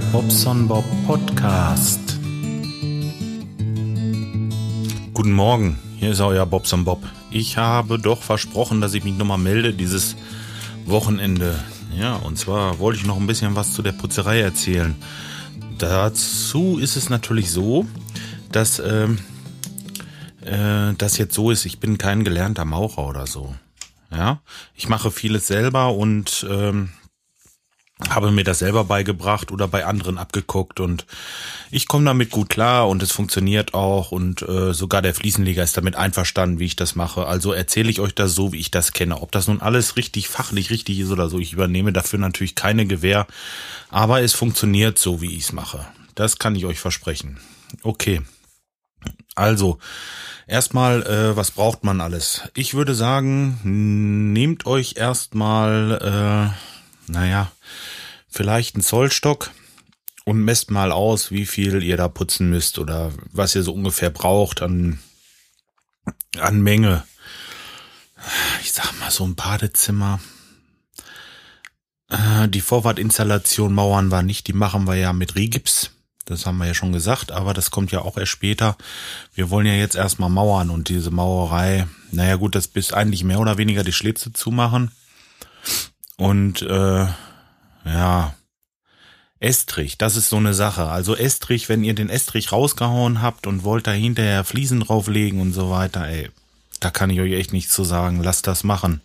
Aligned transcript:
Bobson 0.00 0.66
Bob 0.66 0.84
Podcast. 1.06 2.18
Guten 5.12 5.32
Morgen, 5.32 5.78
hier 5.96 6.10
ist 6.10 6.20
euer 6.20 6.46
Bobson 6.46 6.84
Bob. 6.84 7.02
Ich 7.30 7.56
habe 7.56 7.98
doch 7.98 8.22
versprochen, 8.22 8.80
dass 8.80 8.94
ich 8.94 9.04
mich 9.04 9.16
nochmal 9.16 9.38
melde 9.38 9.72
dieses 9.72 10.16
Wochenende. 10.84 11.58
Ja, 11.96 12.16
und 12.16 12.38
zwar 12.38 12.78
wollte 12.80 12.98
ich 12.98 13.06
noch 13.06 13.18
ein 13.18 13.26
bisschen 13.26 13.54
was 13.54 13.72
zu 13.72 13.82
der 13.82 13.92
Putzerei 13.92 14.40
erzählen. 14.40 14.96
Dazu 15.78 16.78
ist 16.78 16.96
es 16.96 17.08
natürlich 17.08 17.50
so, 17.50 17.86
dass 18.50 18.80
ähm, 18.80 19.18
äh, 20.40 20.92
das 20.98 21.18
jetzt 21.18 21.34
so 21.34 21.50
ist, 21.50 21.66
ich 21.66 21.78
bin 21.78 21.98
kein 21.98 22.24
gelernter 22.24 22.64
Maurer 22.64 23.06
oder 23.06 23.26
so. 23.26 23.54
Ja, 24.10 24.40
ich 24.74 24.88
mache 24.88 25.10
vieles 25.10 25.46
selber 25.46 25.94
und 25.94 26.46
ähm, 26.50 26.90
habe 28.10 28.32
mir 28.32 28.42
das 28.42 28.58
selber 28.58 28.84
beigebracht 28.84 29.52
oder 29.52 29.68
bei 29.68 29.84
anderen 29.84 30.18
abgeguckt 30.18 30.80
und 30.80 31.06
ich 31.70 31.86
komme 31.86 32.04
damit 32.04 32.30
gut 32.30 32.48
klar 32.48 32.88
und 32.88 33.02
es 33.02 33.12
funktioniert 33.12 33.72
auch 33.72 34.10
und 34.10 34.42
äh, 34.42 34.74
sogar 34.74 35.00
der 35.00 35.14
Fliesenleger 35.14 35.62
ist 35.62 35.76
damit 35.76 35.94
einverstanden, 35.94 36.58
wie 36.58 36.66
ich 36.66 36.76
das 36.76 36.96
mache. 36.96 37.26
Also 37.26 37.52
erzähle 37.52 37.90
ich 37.90 38.00
euch 38.00 38.14
das 38.14 38.34
so, 38.34 38.52
wie 38.52 38.58
ich 38.58 38.72
das 38.72 38.92
kenne. 38.92 39.22
Ob 39.22 39.30
das 39.30 39.46
nun 39.46 39.60
alles 39.60 39.96
richtig 39.96 40.28
fachlich 40.28 40.70
richtig 40.70 40.98
ist 40.98 41.10
oder 41.10 41.28
so, 41.28 41.38
ich 41.38 41.52
übernehme 41.52 41.92
dafür 41.92 42.18
natürlich 42.18 42.56
keine 42.56 42.84
Gewähr, 42.86 43.28
aber 43.90 44.22
es 44.22 44.34
funktioniert 44.34 44.98
so, 44.98 45.20
wie 45.20 45.36
ich 45.36 45.44
es 45.44 45.52
mache. 45.52 45.86
Das 46.16 46.38
kann 46.38 46.56
ich 46.56 46.66
euch 46.66 46.80
versprechen. 46.80 47.38
Okay. 47.82 48.22
Also, 49.36 49.78
erstmal, 50.46 51.02
äh, 51.02 51.36
was 51.36 51.50
braucht 51.50 51.84
man 51.84 52.00
alles? 52.00 52.42
Ich 52.54 52.74
würde 52.74 52.94
sagen, 52.94 53.60
nehmt 54.32 54.66
euch 54.66 54.94
erstmal, 54.96 56.54
äh, 57.08 57.12
naja, 57.12 57.50
vielleicht 58.34 58.74
einen 58.74 58.82
Zollstock 58.82 59.52
und 60.24 60.44
messt 60.44 60.70
mal 60.70 60.90
aus, 60.90 61.30
wie 61.30 61.46
viel 61.46 61.84
ihr 61.84 61.96
da 61.96 62.08
putzen 62.08 62.50
müsst 62.50 62.80
oder 62.80 63.12
was 63.30 63.54
ihr 63.54 63.62
so 63.62 63.72
ungefähr 63.72 64.10
braucht 64.10 64.60
an, 64.60 64.98
an 66.38 66.60
Menge. 66.60 67.04
Ich 68.62 68.72
sag 68.72 68.98
mal 68.98 69.12
so 69.12 69.24
ein 69.24 69.36
Badezimmer. 69.36 70.18
Äh, 72.08 72.48
die 72.48 72.60
Vorwartinstallation 72.60 73.72
Mauern 73.72 74.10
war 74.10 74.22
nicht, 74.22 74.48
die 74.48 74.52
machen 74.52 74.88
wir 74.88 74.96
ja 74.96 75.12
mit 75.12 75.36
Rigips. 75.36 75.90
Das 76.24 76.44
haben 76.44 76.56
wir 76.56 76.66
ja 76.66 76.74
schon 76.74 76.92
gesagt, 76.92 77.30
aber 77.30 77.54
das 77.54 77.70
kommt 77.70 77.92
ja 77.92 78.00
auch 78.00 78.16
erst 78.16 78.32
später. 78.32 78.76
Wir 79.34 79.50
wollen 79.50 79.66
ja 79.66 79.74
jetzt 79.74 79.94
erstmal 79.94 80.30
mauern 80.30 80.70
und 80.70 80.88
diese 80.88 81.10
Mauerei, 81.10 81.86
naja 82.10 82.36
gut, 82.36 82.54
das 82.54 82.66
bis 82.66 82.94
eigentlich 82.94 83.22
mehr 83.24 83.40
oder 83.40 83.58
weniger 83.58 83.84
die 83.84 83.92
Schlitze 83.92 84.32
zumachen. 84.32 84.90
Und 86.16 86.62
äh, 86.62 87.06
ja, 87.84 88.34
Estrich, 89.40 89.98
das 89.98 90.16
ist 90.16 90.30
so 90.30 90.36
eine 90.36 90.54
Sache. 90.54 90.86
Also 90.86 91.14
Estrich, 91.16 91.68
wenn 91.68 91.84
ihr 91.84 91.94
den 91.94 92.08
Estrich 92.08 92.50
rausgehauen 92.50 93.20
habt 93.20 93.46
und 93.46 93.62
wollt 93.62 93.86
da 93.86 93.90
hinterher 93.92 94.44
Fliesen 94.44 94.80
drauflegen 94.80 95.40
und 95.40 95.52
so 95.52 95.70
weiter, 95.70 96.06
ey, 96.06 96.30
da 96.80 96.90
kann 96.90 97.10
ich 97.10 97.20
euch 97.20 97.32
echt 97.32 97.52
nichts 97.52 97.72
zu 97.72 97.84
sagen. 97.84 98.22
Lasst 98.22 98.46
das 98.46 98.64
machen. 98.64 99.02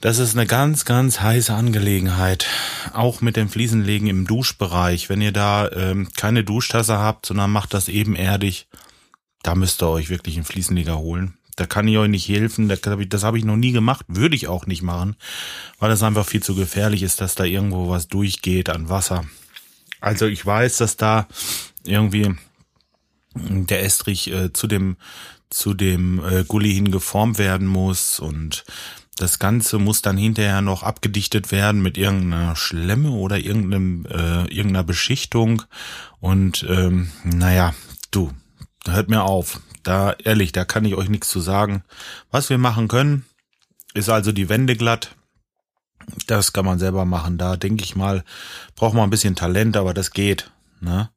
Das 0.00 0.18
ist 0.18 0.34
eine 0.34 0.46
ganz, 0.46 0.84
ganz 0.86 1.20
heiße 1.20 1.52
Angelegenheit. 1.52 2.46
Auch 2.94 3.20
mit 3.20 3.36
dem 3.36 3.48
Fliesenlegen 3.48 4.08
im 4.08 4.26
Duschbereich. 4.26 5.08
Wenn 5.08 5.20
ihr 5.20 5.32
da 5.32 5.70
ähm, 5.70 6.08
keine 6.16 6.44
Duschtasse 6.44 6.98
habt, 6.98 7.26
sondern 7.26 7.50
macht 7.50 7.74
das 7.74 7.88
ebenerdig, 7.88 8.66
da 9.42 9.54
müsst 9.54 9.82
ihr 9.82 9.88
euch 9.88 10.08
wirklich 10.08 10.36
einen 10.36 10.44
Fliesenleger 10.44 10.98
holen. 10.98 11.34
Da 11.60 11.66
kann 11.66 11.86
ich 11.86 11.98
euch 11.98 12.08
nicht 12.08 12.26
helfen. 12.26 12.70
Das 12.70 12.80
habe 12.86 13.04
ich, 13.04 13.22
hab 13.22 13.36
ich 13.36 13.44
noch 13.44 13.56
nie 13.58 13.72
gemacht. 13.72 14.06
Würde 14.08 14.34
ich 14.34 14.48
auch 14.48 14.64
nicht 14.64 14.80
machen, 14.80 15.14
weil 15.78 15.90
das 15.90 16.02
einfach 16.02 16.24
viel 16.24 16.42
zu 16.42 16.54
gefährlich 16.54 17.02
ist, 17.02 17.20
dass 17.20 17.34
da 17.34 17.44
irgendwo 17.44 17.90
was 17.90 18.08
durchgeht 18.08 18.70
an 18.70 18.88
Wasser. 18.88 19.26
Also 20.00 20.24
ich 20.24 20.46
weiß, 20.46 20.78
dass 20.78 20.96
da 20.96 21.28
irgendwie 21.84 22.34
der 23.34 23.82
Estrich 23.84 24.32
äh, 24.32 24.54
zu 24.54 24.68
dem 24.68 24.96
zu 25.50 25.74
dem 25.74 26.24
äh, 26.24 26.44
Gully 26.44 26.72
hin 26.72 26.90
geformt 26.90 27.36
werden 27.36 27.66
muss 27.66 28.20
und 28.20 28.64
das 29.16 29.38
Ganze 29.38 29.78
muss 29.78 30.00
dann 30.00 30.16
hinterher 30.16 30.62
noch 30.62 30.82
abgedichtet 30.82 31.52
werden 31.52 31.82
mit 31.82 31.98
irgendeiner 31.98 32.56
Schlemme 32.56 33.10
oder 33.10 33.36
irgendeinem, 33.36 34.06
äh, 34.06 34.44
irgendeiner 34.44 34.84
Beschichtung. 34.84 35.62
Und 36.20 36.64
ähm, 36.70 37.10
naja, 37.24 37.74
du, 38.12 38.30
hört 38.86 39.10
mir 39.10 39.24
auf. 39.24 39.60
Da, 39.82 40.14
ehrlich, 40.24 40.52
da 40.52 40.64
kann 40.64 40.84
ich 40.84 40.94
euch 40.94 41.08
nichts 41.08 41.28
zu 41.28 41.40
sagen. 41.40 41.84
Was 42.30 42.50
wir 42.50 42.58
machen 42.58 42.88
können, 42.88 43.24
ist 43.94 44.08
also 44.08 44.32
die 44.32 44.48
Wände 44.48 44.76
glatt. 44.76 45.16
Das 46.26 46.52
kann 46.52 46.64
man 46.64 46.78
selber 46.78 47.04
machen. 47.04 47.38
Da 47.38 47.56
denke 47.56 47.84
ich 47.84 47.96
mal, 47.96 48.24
braucht 48.74 48.94
man 48.94 49.04
ein 49.04 49.10
bisschen 49.10 49.36
Talent, 49.36 49.76
aber 49.76 49.94
das 49.94 50.10
geht. 50.12 50.50
Ne? 50.80 51.10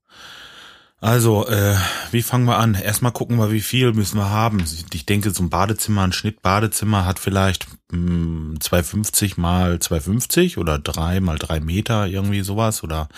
Also, 1.04 1.46
äh, 1.48 1.76
wie 2.12 2.22
fangen 2.22 2.46
wir 2.46 2.58
an? 2.58 2.76
Erstmal 2.76 3.12
gucken 3.12 3.38
wir, 3.38 3.52
wie 3.52 3.60
viel 3.60 3.92
müssen 3.92 4.18
wir 4.18 4.30
haben. 4.30 4.64
Ich 4.94 5.06
denke, 5.06 5.32
so 5.32 5.44
ein 5.44 5.50
Badezimmer, 5.50 6.04
ein 6.04 6.14
Schnittbadezimmer 6.14 7.04
hat 7.04 7.20
vielleicht 7.20 7.68
mh, 7.92 8.62
250 8.62 9.36
mal 9.36 9.80
250 9.80 10.58
oder 10.58 10.80
drei 10.80 11.20
mal 11.20 11.38
drei 11.38 11.60
Meter, 11.60 12.08
irgendwie 12.08 12.40
sowas. 12.42 12.86
Oder 12.86 13.10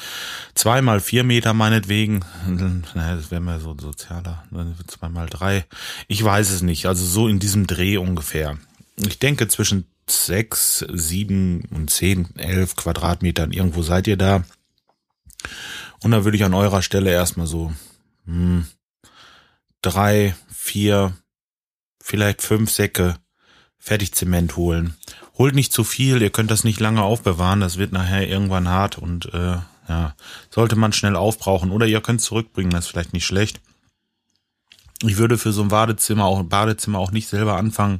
zwei 0.56 0.82
mal 0.82 1.00
vier 1.00 1.24
Meter 1.24 1.54
meinetwegen. 1.54 2.26
Naja, 2.96 3.18
das 3.18 3.30
wäre 3.30 3.42
mir 3.42 3.60
so 3.60 3.76
sozialer. 3.80 4.46
Zwei 4.88 5.10
mal 5.10 5.28
drei. 5.28 5.66
Ich 6.08 6.24
weiß 6.24 6.50
es 6.50 6.64
nicht. 6.64 6.88
Also 6.88 7.06
so 7.06 7.28
in 7.28 7.38
diesem 7.38 7.68
Dreh 7.68 7.98
ungefähr. 7.98 8.58
Ich 8.96 9.20
denke 9.20 9.48
zwischen 9.48 9.86
sechs, 10.10 10.84
sieben 10.92 11.66
und 11.70 11.92
zehn, 11.92 12.36
elf 12.36 12.76
Quadratmetern. 12.78 13.52
Irgendwo 13.52 13.84
seid 13.84 14.08
ihr 14.08 14.18
da. 14.18 14.44
Und 16.06 16.12
da 16.12 16.24
würde 16.24 16.38
ich 16.38 16.44
an 16.44 16.54
eurer 16.54 16.84
Stelle 16.84 17.10
erstmal 17.10 17.48
so 17.48 17.74
hm, 18.28 18.68
drei, 19.82 20.36
vier, 20.54 21.18
vielleicht 22.00 22.44
fünf 22.44 22.70
Säcke 22.70 23.16
Fertigzement 23.80 24.56
holen. 24.56 24.94
Holt 25.36 25.56
nicht 25.56 25.74
zu 25.74 25.84
viel, 25.84 26.22
ihr 26.22 26.30
könnt 26.30 26.52
das 26.52 26.64
nicht 26.64 26.80
lange 26.80 27.02
aufbewahren, 27.02 27.60
das 27.60 27.78
wird 27.78 27.92
nachher 27.92 28.28
irgendwann 28.30 28.70
hart 28.70 29.00
und 29.00 29.34
äh, 29.34 29.58
ja, 29.90 30.16
sollte 30.52 30.76
man 30.76 30.94
schnell 30.94 31.16
aufbrauchen. 31.16 31.72
Oder 31.72 31.88
ihr 31.88 32.02
könnt 32.02 32.22
zurückbringen, 32.22 32.70
das 32.70 32.86
ist 32.86 32.92
vielleicht 32.92 33.14
nicht 33.14 33.26
schlecht. 33.26 33.60
Ich 35.02 35.18
würde 35.18 35.40
für 35.40 35.54
so 35.54 35.64
ein 35.64 35.70
Badezimmer 35.70 36.26
auch, 36.26 36.44
Badezimmer 36.44 37.00
auch 37.00 37.10
nicht 37.10 37.30
selber 37.30 37.58
anfangen, 37.58 38.00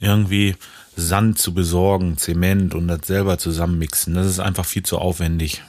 irgendwie 0.00 0.56
Sand 0.96 1.38
zu 1.38 1.54
besorgen, 1.54 2.18
Zement 2.18 2.74
und 2.74 2.88
das 2.88 3.06
selber 3.06 3.38
zusammenmixen. 3.38 4.14
Das 4.14 4.26
ist 4.26 4.40
einfach 4.40 4.64
viel 4.64 4.82
zu 4.82 4.98
aufwendig. 4.98 5.62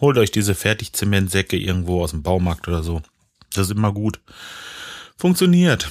Holt 0.00 0.18
euch 0.18 0.30
diese 0.30 0.54
Fertigzementsäcke 0.54 1.56
irgendwo 1.56 2.02
aus 2.02 2.12
dem 2.12 2.22
Baumarkt 2.22 2.68
oder 2.68 2.82
so. 2.82 3.02
Das 3.52 3.66
ist 3.66 3.76
immer 3.76 3.92
gut. 3.92 4.20
Funktioniert. 5.16 5.90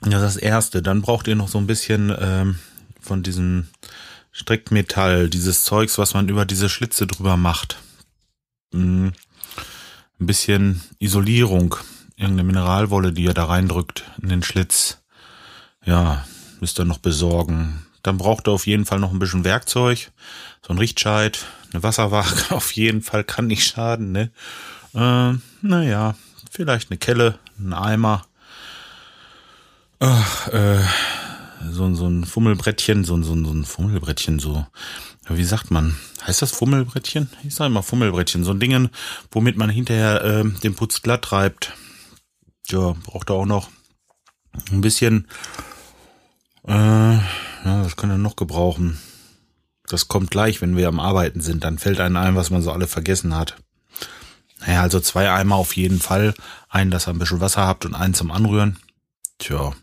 Das 0.00 0.14
ist 0.14 0.22
das 0.22 0.36
Erste. 0.36 0.82
Dann 0.82 1.02
braucht 1.02 1.26
ihr 1.26 1.34
noch 1.34 1.48
so 1.48 1.58
ein 1.58 1.66
bisschen 1.66 2.14
ähm, 2.18 2.58
von 3.00 3.22
diesem 3.22 3.66
Strickmetall, 4.30 5.30
dieses 5.30 5.64
Zeugs, 5.64 5.98
was 5.98 6.14
man 6.14 6.28
über 6.28 6.44
diese 6.44 6.68
Schlitze 6.68 7.06
drüber 7.06 7.36
macht. 7.36 7.78
Mm, 8.72 9.08
ein 9.08 10.26
bisschen 10.26 10.82
Isolierung. 10.98 11.76
Irgendeine 12.16 12.44
Mineralwolle, 12.44 13.12
die 13.12 13.24
ihr 13.24 13.34
da 13.34 13.44
reindrückt 13.44 14.04
in 14.22 14.28
den 14.28 14.42
Schlitz. 14.42 14.98
Ja, 15.84 16.24
müsst 16.60 16.78
ihr 16.78 16.84
noch 16.84 16.98
besorgen. 16.98 17.85
Dann 18.06 18.18
braucht 18.18 18.46
ihr 18.46 18.52
auf 18.52 18.68
jeden 18.68 18.84
Fall 18.84 19.00
noch 19.00 19.10
ein 19.10 19.18
bisschen 19.18 19.44
Werkzeug. 19.44 20.12
So 20.64 20.72
ein 20.72 20.78
Richtscheit, 20.78 21.44
eine 21.72 21.82
Wasserwaage 21.82 22.50
auf 22.54 22.70
jeden 22.72 23.02
Fall 23.02 23.24
kann 23.24 23.48
nicht 23.48 23.64
schaden, 23.64 24.12
ne? 24.12 24.30
Äh, 24.94 25.32
naja, 25.62 26.14
vielleicht 26.50 26.90
eine 26.90 26.98
Kelle, 26.98 27.40
ein 27.58 27.72
Eimer. 27.72 28.24
Ach, 29.98 30.46
äh, 30.48 30.84
so, 31.68 31.92
so 31.94 32.06
ein 32.06 32.24
Fummelbrettchen, 32.24 33.02
so, 33.02 33.20
so, 33.22 33.44
so 33.44 33.52
ein 33.52 33.64
Fummelbrettchen, 33.64 34.38
so. 34.38 34.64
Wie 35.28 35.44
sagt 35.44 35.72
man? 35.72 35.96
Heißt 36.24 36.42
das 36.42 36.52
Fummelbrettchen? 36.52 37.28
Ich 37.42 37.56
sage 37.56 37.72
immer 37.72 37.82
Fummelbrettchen. 37.82 38.44
So 38.44 38.52
ein 38.52 38.60
Dingen, 38.60 38.90
womit 39.32 39.56
man 39.56 39.68
hinterher 39.68 40.22
äh, 40.22 40.44
den 40.60 40.76
Putz 40.76 41.02
glatt 41.02 41.22
treibt. 41.22 41.72
Ja, 42.68 42.94
braucht 43.02 43.30
er 43.30 43.34
auch 43.34 43.46
noch 43.46 43.68
ein 44.70 44.80
bisschen 44.80 45.26
äh, 46.66 47.16
ja, 47.66 47.84
was 47.84 47.96
können 47.96 48.12
wir 48.12 48.18
noch 48.18 48.36
gebrauchen? 48.36 48.98
Das 49.88 50.08
kommt 50.08 50.30
gleich, 50.30 50.60
wenn 50.60 50.76
wir 50.76 50.88
am 50.88 51.00
Arbeiten 51.00 51.40
sind. 51.40 51.64
Dann 51.64 51.78
fällt 51.78 52.00
einem 52.00 52.16
ein, 52.16 52.34
was 52.34 52.50
man 52.50 52.62
so 52.62 52.72
alle 52.72 52.88
vergessen 52.88 53.36
hat. 53.36 53.56
Naja, 54.60 54.82
also 54.82 55.00
zwei 55.00 55.30
Eimer 55.30 55.56
auf 55.56 55.76
jeden 55.76 56.00
Fall. 56.00 56.34
Einen, 56.68 56.90
dass 56.90 57.06
ihr 57.06 57.12
ein 57.12 57.18
bisschen 57.18 57.40
Wasser 57.40 57.66
habt 57.66 57.84
und 57.84 57.94
einen 57.94 58.14
zum 58.14 58.30
Anrühren. 58.30 58.78
Tja. 59.38 59.74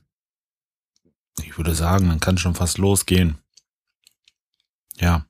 Ich 1.41 1.57
würde 1.57 1.73
sagen, 1.73 2.09
dann 2.09 2.19
kann 2.19 2.37
schon 2.37 2.55
fast 2.55 2.77
losgehen. 2.77 3.37
Ja. 4.99 5.25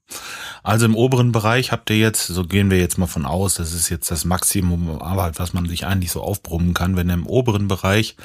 Also 0.63 0.85
im 0.85 0.95
oberen 0.95 1.31
Bereich 1.31 1.71
habt 1.71 1.89
ihr 1.89 1.97
jetzt, 1.97 2.27
so 2.27 2.45
gehen 2.45 2.69
wir 2.69 2.79
jetzt 2.79 2.97
mal 2.97 3.07
von 3.07 3.25
aus, 3.25 3.56
das 3.56 3.73
ist 3.73 3.89
jetzt 3.89 4.11
das 4.11 4.25
Maximum 4.25 5.01
Arbeit, 5.01 5.39
was 5.39 5.53
man 5.53 5.67
sich 5.67 5.85
eigentlich 5.85 6.11
so 6.11 6.21
aufbrummen 6.21 6.73
kann, 6.73 6.95
wenn 6.95 7.09
ihr 7.09 7.13
im 7.13 7.27
oberen 7.27 7.67
Bereich 7.67 8.17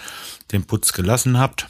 den 0.50 0.66
Putz 0.66 0.92
gelassen 0.92 1.38
habt 1.38 1.68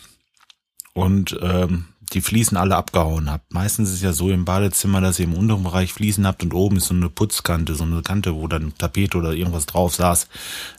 und 0.94 1.38
ähm, 1.42 1.86
die 2.12 2.20
Fliesen 2.20 2.56
alle 2.56 2.76
abgehauen 2.76 3.30
habt. 3.30 3.52
Meistens 3.52 3.90
ist 3.90 3.96
es 3.96 4.02
ja 4.02 4.12
so 4.12 4.30
im 4.30 4.44
Badezimmer, 4.44 5.00
dass 5.00 5.18
ihr 5.18 5.26
im 5.26 5.34
unteren 5.34 5.62
Bereich 5.62 5.92
Fliesen 5.92 6.26
habt 6.26 6.42
und 6.42 6.54
oben 6.54 6.78
ist 6.78 6.86
so 6.86 6.94
eine 6.94 7.10
Putzkante, 7.10 7.74
so 7.74 7.84
eine 7.84 8.02
Kante, 8.02 8.34
wo 8.34 8.48
dann 8.48 8.72
Tapete 8.78 9.18
oder 9.18 9.32
irgendwas 9.32 9.66
drauf 9.66 9.94
saß. 9.94 10.28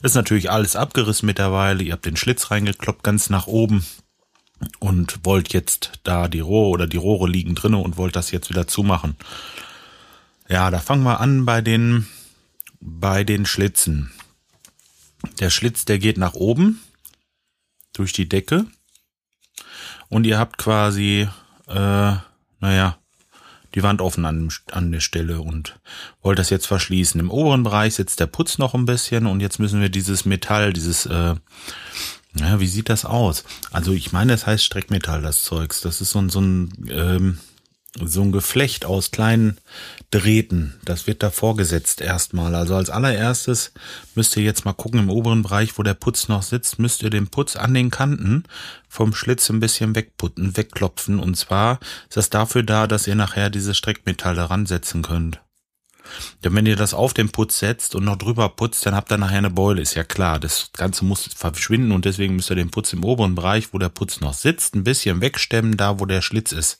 Ist 0.02 0.14
natürlich 0.14 0.50
alles 0.50 0.76
abgerissen 0.76 1.26
mittlerweile. 1.26 1.82
Ihr 1.82 1.92
habt 1.92 2.06
den 2.06 2.16
Schlitz 2.16 2.50
reingekloppt 2.50 3.02
ganz 3.02 3.30
nach 3.30 3.46
oben 3.46 3.86
und 4.78 5.20
wollt 5.24 5.52
jetzt 5.52 5.92
da 6.02 6.28
die 6.28 6.40
Rohre 6.40 6.70
oder 6.70 6.86
die 6.86 6.96
Rohre 6.96 7.28
liegen 7.28 7.54
drinne 7.54 7.78
und 7.78 7.96
wollt 7.96 8.16
das 8.16 8.30
jetzt 8.30 8.50
wieder 8.50 8.66
zumachen. 8.66 9.16
Ja, 10.48 10.70
da 10.70 10.80
fangen 10.80 11.04
wir 11.04 11.20
an 11.20 11.44
bei 11.44 11.60
den 11.60 12.08
bei 12.80 13.24
den 13.24 13.46
Schlitzen. 13.46 14.10
Der 15.38 15.50
Schlitz, 15.50 15.84
der 15.84 15.98
geht 15.98 16.16
nach 16.16 16.34
oben 16.34 16.80
durch 17.92 18.12
die 18.12 18.28
Decke 18.28 18.66
und 20.10 20.26
ihr 20.26 20.38
habt 20.38 20.58
quasi, 20.58 21.26
äh, 21.68 22.12
naja, 22.60 22.98
die 23.74 23.82
Wand 23.82 24.02
offen 24.02 24.26
an, 24.26 24.52
an 24.72 24.92
der 24.92 25.00
Stelle 25.00 25.40
und 25.40 25.78
wollt 26.20 26.38
das 26.38 26.50
jetzt 26.50 26.66
verschließen. 26.66 27.20
Im 27.20 27.30
oberen 27.30 27.62
Bereich 27.62 27.94
sitzt 27.94 28.20
der 28.20 28.26
Putz 28.26 28.58
noch 28.58 28.74
ein 28.74 28.84
bisschen 28.84 29.26
und 29.26 29.40
jetzt 29.40 29.58
müssen 29.58 29.80
wir 29.80 29.88
dieses 29.88 30.24
Metall, 30.26 30.72
dieses, 30.72 31.06
äh, 31.06 31.36
ja, 32.34 32.60
wie 32.60 32.66
sieht 32.66 32.88
das 32.88 33.04
aus? 33.04 33.44
Also 33.70 33.92
ich 33.92 34.12
meine, 34.12 34.32
das 34.32 34.46
heißt 34.46 34.64
Streckmetall, 34.64 35.22
das 35.22 35.44
Zeugs. 35.44 35.80
Das 35.80 36.00
ist 36.00 36.10
so 36.10 36.20
ein, 36.20 36.28
so 36.28 36.40
ein 36.40 36.70
ähm, 36.90 37.38
so 38.02 38.22
ein 38.22 38.32
Geflecht 38.32 38.84
aus 38.84 39.10
kleinen 39.10 39.58
Drähten. 40.10 40.74
Das 40.84 41.06
wird 41.06 41.22
da 41.22 41.30
vorgesetzt 41.30 42.00
erstmal. 42.00 42.54
Also 42.54 42.74
als 42.74 42.90
allererstes 42.90 43.72
müsst 44.14 44.36
ihr 44.36 44.42
jetzt 44.42 44.64
mal 44.64 44.72
gucken 44.72 45.00
im 45.00 45.10
oberen 45.10 45.42
Bereich, 45.42 45.78
wo 45.78 45.84
der 45.84 45.94
Putz 45.94 46.28
noch 46.28 46.42
sitzt, 46.42 46.80
müsst 46.80 47.02
ihr 47.02 47.10
den 47.10 47.28
Putz 47.28 47.54
an 47.54 47.74
den 47.74 47.90
Kanten 47.90 48.42
vom 48.88 49.14
Schlitz 49.14 49.48
ein 49.50 49.60
bisschen 49.60 49.94
wegputten, 49.94 50.56
wegklopfen. 50.56 51.20
Und 51.20 51.36
zwar 51.36 51.78
ist 52.08 52.16
das 52.16 52.30
dafür 52.30 52.64
da, 52.64 52.88
dass 52.88 53.06
ihr 53.06 53.14
nachher 53.14 53.50
dieses 53.50 53.76
Streckmetall 53.76 54.34
daran 54.34 54.66
setzen 54.66 55.02
könnt. 55.02 55.40
Denn 56.42 56.54
wenn 56.56 56.66
ihr 56.66 56.76
das 56.76 56.94
auf 56.94 57.14
den 57.14 57.30
Putz 57.30 57.60
setzt 57.60 57.94
und 57.94 58.04
noch 58.04 58.16
drüber 58.16 58.48
putzt, 58.48 58.84
dann 58.84 58.94
habt 58.96 59.12
ihr 59.12 59.18
nachher 59.18 59.38
eine 59.38 59.50
Beule, 59.50 59.80
ist 59.82 59.94
ja 59.94 60.04
klar. 60.04 60.40
Das 60.40 60.70
Ganze 60.72 61.04
muss 61.04 61.28
verschwinden 61.36 61.92
und 61.92 62.04
deswegen 62.04 62.36
müsst 62.36 62.50
ihr 62.50 62.56
den 62.56 62.70
Putz 62.70 62.92
im 62.92 63.04
oberen 63.04 63.36
Bereich, 63.36 63.72
wo 63.72 63.78
der 63.78 63.90
Putz 63.90 64.20
noch 64.20 64.34
sitzt, 64.34 64.74
ein 64.74 64.82
bisschen 64.84 65.20
wegstemmen, 65.20 65.76
da 65.76 66.00
wo 66.00 66.06
der 66.06 66.22
Schlitz 66.22 66.50
ist. 66.52 66.78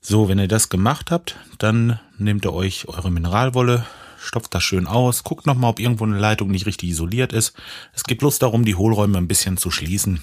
So, 0.00 0.28
wenn 0.28 0.38
ihr 0.38 0.48
das 0.48 0.68
gemacht 0.68 1.10
habt, 1.10 1.36
dann 1.58 1.98
nehmt 2.16 2.44
ihr 2.44 2.52
euch 2.52 2.88
eure 2.88 3.10
Mineralwolle, 3.10 3.84
stopft 4.18 4.54
das 4.54 4.62
schön 4.62 4.86
aus, 4.86 5.24
guckt 5.24 5.46
nochmal, 5.46 5.70
ob 5.70 5.80
irgendwo 5.80 6.04
eine 6.04 6.18
Leitung 6.18 6.50
nicht 6.50 6.66
richtig 6.66 6.90
isoliert 6.90 7.32
ist. 7.32 7.54
Es 7.92 8.04
geht 8.04 8.18
bloß 8.18 8.38
darum, 8.38 8.64
die 8.64 8.76
Hohlräume 8.76 9.18
ein 9.18 9.28
bisschen 9.28 9.56
zu 9.56 9.70
schließen. 9.70 10.22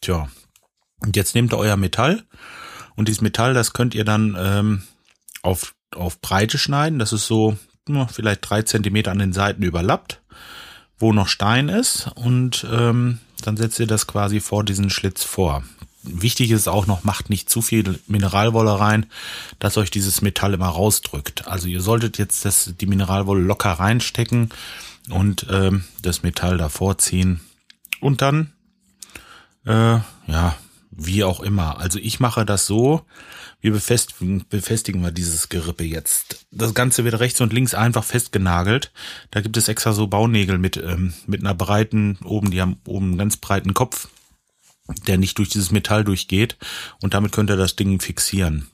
Tja, 0.00 0.28
und 1.00 1.16
jetzt 1.16 1.34
nehmt 1.34 1.52
ihr 1.52 1.58
euer 1.58 1.76
Metall 1.76 2.24
und 2.94 3.08
dieses 3.08 3.20
Metall, 3.22 3.54
das 3.54 3.72
könnt 3.72 3.94
ihr 3.94 4.04
dann 4.04 4.36
ähm, 4.38 4.82
auf, 5.42 5.74
auf 5.94 6.20
Breite 6.20 6.58
schneiden. 6.58 6.98
Das 6.98 7.12
ist 7.12 7.26
so 7.26 7.56
na, 7.88 8.06
vielleicht 8.06 8.48
drei 8.48 8.62
Zentimeter 8.62 9.12
an 9.12 9.18
den 9.18 9.32
Seiten 9.32 9.62
überlappt, 9.62 10.22
wo 10.98 11.12
noch 11.12 11.28
Stein 11.28 11.68
ist 11.68 12.10
und 12.16 12.66
ähm, 12.70 13.18
dann 13.42 13.56
setzt 13.56 13.78
ihr 13.78 13.86
das 13.86 14.06
quasi 14.06 14.40
vor 14.40 14.64
diesen 14.64 14.90
Schlitz 14.90 15.22
vor 15.22 15.62
wichtig 16.06 16.50
ist 16.50 16.68
auch 16.68 16.86
noch, 16.86 17.04
macht 17.04 17.30
nicht 17.30 17.50
zu 17.50 17.62
viel 17.62 17.98
Mineralwolle 18.06 18.78
rein, 18.78 19.06
dass 19.58 19.76
euch 19.76 19.90
dieses 19.90 20.22
Metall 20.22 20.54
immer 20.54 20.68
rausdrückt. 20.68 21.46
Also 21.46 21.68
ihr 21.68 21.80
solltet 21.80 22.18
jetzt 22.18 22.44
das, 22.44 22.74
die 22.80 22.86
Mineralwolle 22.86 23.42
locker 23.42 23.72
reinstecken 23.72 24.50
und 25.10 25.46
ähm, 25.50 25.84
das 26.02 26.22
Metall 26.22 26.58
davor 26.58 26.98
ziehen. 26.98 27.40
Und 28.00 28.22
dann, 28.22 28.52
äh, 29.64 29.98
ja, 30.26 30.56
wie 30.90 31.24
auch 31.24 31.40
immer. 31.40 31.78
Also 31.78 31.98
ich 31.98 32.20
mache 32.20 32.46
das 32.46 32.66
so, 32.66 33.04
wir 33.60 33.72
befestigen, 33.72 34.44
befestigen 34.48 35.02
wir 35.02 35.10
dieses 35.10 35.48
Gerippe 35.48 35.84
jetzt. 35.84 36.46
Das 36.50 36.74
Ganze 36.74 37.04
wird 37.04 37.18
rechts 37.18 37.40
und 37.40 37.52
links 37.52 37.74
einfach 37.74 38.04
festgenagelt. 38.04 38.92
Da 39.30 39.40
gibt 39.40 39.56
es 39.56 39.68
extra 39.68 39.92
so 39.92 40.06
Baunägel 40.06 40.58
mit, 40.58 40.76
ähm, 40.76 41.14
mit 41.26 41.40
einer 41.40 41.54
breiten, 41.54 42.18
oben, 42.24 42.50
die 42.50 42.60
haben 42.60 42.78
oben 42.86 43.06
einen 43.06 43.18
ganz 43.18 43.36
breiten 43.36 43.74
Kopf 43.74 44.08
der 45.06 45.18
nicht 45.18 45.38
durch 45.38 45.48
dieses 45.48 45.70
Metall 45.70 46.04
durchgeht 46.04 46.56
und 47.00 47.14
damit 47.14 47.32
könnt 47.32 47.50
ihr 47.50 47.56
das 47.56 47.76
Ding 47.76 48.00
fixieren. 48.00 48.68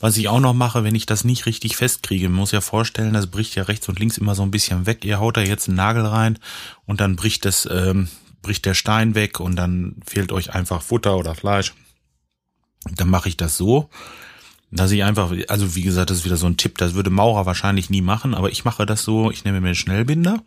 Was 0.00 0.16
ich 0.16 0.28
auch 0.28 0.40
noch 0.40 0.54
mache, 0.54 0.84
wenn 0.84 0.94
ich 0.94 1.06
das 1.06 1.24
nicht 1.24 1.46
richtig 1.46 1.76
festkriege, 1.76 2.28
muss 2.28 2.52
ja 2.52 2.60
vorstellen, 2.60 3.14
das 3.14 3.26
bricht 3.26 3.54
ja 3.54 3.64
rechts 3.64 3.88
und 3.88 3.98
links 3.98 4.18
immer 4.18 4.34
so 4.34 4.42
ein 4.42 4.50
bisschen 4.50 4.86
weg. 4.86 5.04
Ihr 5.04 5.18
haut 5.18 5.36
da 5.36 5.40
jetzt 5.40 5.68
einen 5.68 5.76
Nagel 5.76 6.06
rein 6.06 6.38
und 6.86 7.00
dann 7.00 7.16
bricht 7.16 7.44
das, 7.44 7.68
ähm, 7.70 8.08
bricht 8.42 8.64
der 8.66 8.74
Stein 8.74 9.14
weg 9.14 9.40
und 9.40 9.56
dann 9.56 9.96
fehlt 10.06 10.30
euch 10.30 10.54
einfach 10.54 10.82
Futter 10.82 11.16
oder 11.16 11.34
Fleisch. 11.34 11.74
Dann 12.94 13.08
mache 13.08 13.28
ich 13.28 13.36
das 13.36 13.56
so, 13.56 13.90
dass 14.70 14.92
ich 14.92 15.02
einfach, 15.02 15.32
also 15.48 15.74
wie 15.74 15.82
gesagt, 15.82 16.10
das 16.10 16.18
ist 16.18 16.24
wieder 16.24 16.36
so 16.36 16.46
ein 16.46 16.56
Tipp, 16.56 16.78
das 16.78 16.94
würde 16.94 17.10
Maurer 17.10 17.46
wahrscheinlich 17.46 17.90
nie 17.90 18.02
machen, 18.02 18.34
aber 18.34 18.50
ich 18.50 18.64
mache 18.64 18.86
das 18.86 19.02
so, 19.02 19.30
ich 19.30 19.44
nehme 19.44 19.60
mir 19.60 19.68
einen 19.68 19.74
Schnellbinder, 19.74 20.42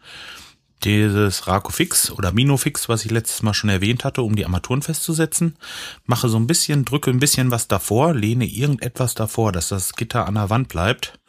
dieses 0.84 1.48
Rakofix 1.48 2.12
oder 2.12 2.32
Minofix, 2.32 2.90
was 2.90 3.06
ich 3.06 3.12
letztes 3.12 3.44
Mal 3.44 3.54
schon 3.54 3.70
erwähnt 3.70 4.04
hatte, 4.04 4.22
um 4.22 4.36
die 4.36 4.46
Armaturen 4.46 4.82
festzusetzen. 4.82 5.56
Mache 6.06 6.30
so 6.30 6.38
ein 6.38 6.48
bisschen, 6.48 6.86
drücke 6.86 7.12
ein 7.12 7.20
bisschen 7.20 7.52
was 7.52 7.68
davor, 7.68 8.14
lehne 8.14 8.46
irgendetwas 8.46 9.16
davor, 9.16 9.52
dass 9.52 9.70
das 9.70 9.94
Gitter 9.94 10.28
an 10.28 10.36
der 10.36 10.50
Wand 10.50 10.68
bleibt. 10.68 11.20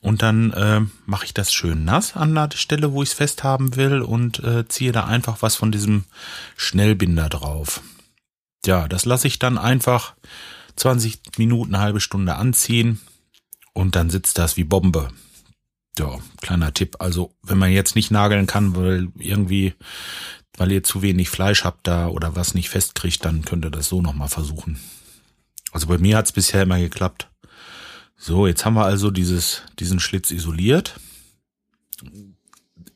Und 0.00 0.22
dann 0.22 0.52
äh, 0.52 0.82
mache 1.06 1.24
ich 1.24 1.34
das 1.34 1.52
schön 1.52 1.84
nass 1.84 2.14
an 2.14 2.34
der 2.34 2.50
Stelle, 2.54 2.92
wo 2.92 3.02
ich 3.02 3.10
es 3.10 3.14
festhaben 3.14 3.76
will 3.76 4.02
und 4.02 4.38
äh, 4.40 4.68
ziehe 4.68 4.92
da 4.92 5.04
einfach 5.04 5.40
was 5.40 5.56
von 5.56 5.72
diesem 5.72 6.04
Schnellbinder 6.56 7.28
drauf. 7.28 7.80
Ja, 8.66 8.86
das 8.86 9.06
lasse 9.06 9.26
ich 9.26 9.38
dann 9.38 9.58
einfach 9.58 10.14
20 10.76 11.38
Minuten, 11.38 11.74
eine 11.74 11.82
halbe 11.82 12.00
Stunde 12.00 12.34
anziehen 12.34 13.00
und 13.72 13.96
dann 13.96 14.10
sitzt 14.10 14.38
das 14.38 14.56
wie 14.56 14.64
Bombe 14.64 15.08
ja, 15.98 16.18
kleiner 16.40 16.74
Tipp. 16.74 16.96
Also, 16.98 17.34
wenn 17.42 17.58
man 17.58 17.70
jetzt 17.70 17.94
nicht 17.94 18.10
nageln 18.10 18.46
kann, 18.46 18.74
weil 18.76 19.08
irgendwie, 19.18 19.74
weil 20.56 20.72
ihr 20.72 20.82
zu 20.82 21.02
wenig 21.02 21.30
Fleisch 21.30 21.64
habt 21.64 21.86
da 21.86 22.08
oder 22.08 22.36
was 22.36 22.54
nicht 22.54 22.68
festkriegt, 22.68 23.24
dann 23.24 23.44
könnt 23.44 23.64
ihr 23.64 23.70
das 23.70 23.88
so 23.88 24.02
nochmal 24.02 24.28
versuchen. 24.28 24.78
Also 25.72 25.88
bei 25.88 25.98
mir 25.98 26.16
hat's 26.16 26.32
bisher 26.32 26.62
immer 26.62 26.78
geklappt. 26.78 27.28
So, 28.16 28.46
jetzt 28.46 28.64
haben 28.64 28.74
wir 28.74 28.84
also 28.84 29.10
dieses, 29.10 29.62
diesen 29.78 29.98
Schlitz 29.98 30.30
isoliert. 30.30 30.98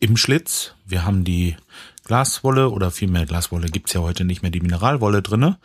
Im 0.01 0.17
Schlitz. 0.17 0.75
Wir 0.87 1.05
haben 1.05 1.25
die 1.25 1.57
Glaswolle 2.05 2.71
oder 2.71 2.91
vielmehr 2.91 3.27
Glaswolle 3.27 3.69
gibt's 3.69 3.93
ja 3.93 4.01
heute 4.01 4.25
nicht 4.25 4.43
mehr, 4.43 4.53
die 4.53 4.61
Mineralwolle 4.61 5.23
drinne. 5.23 5.59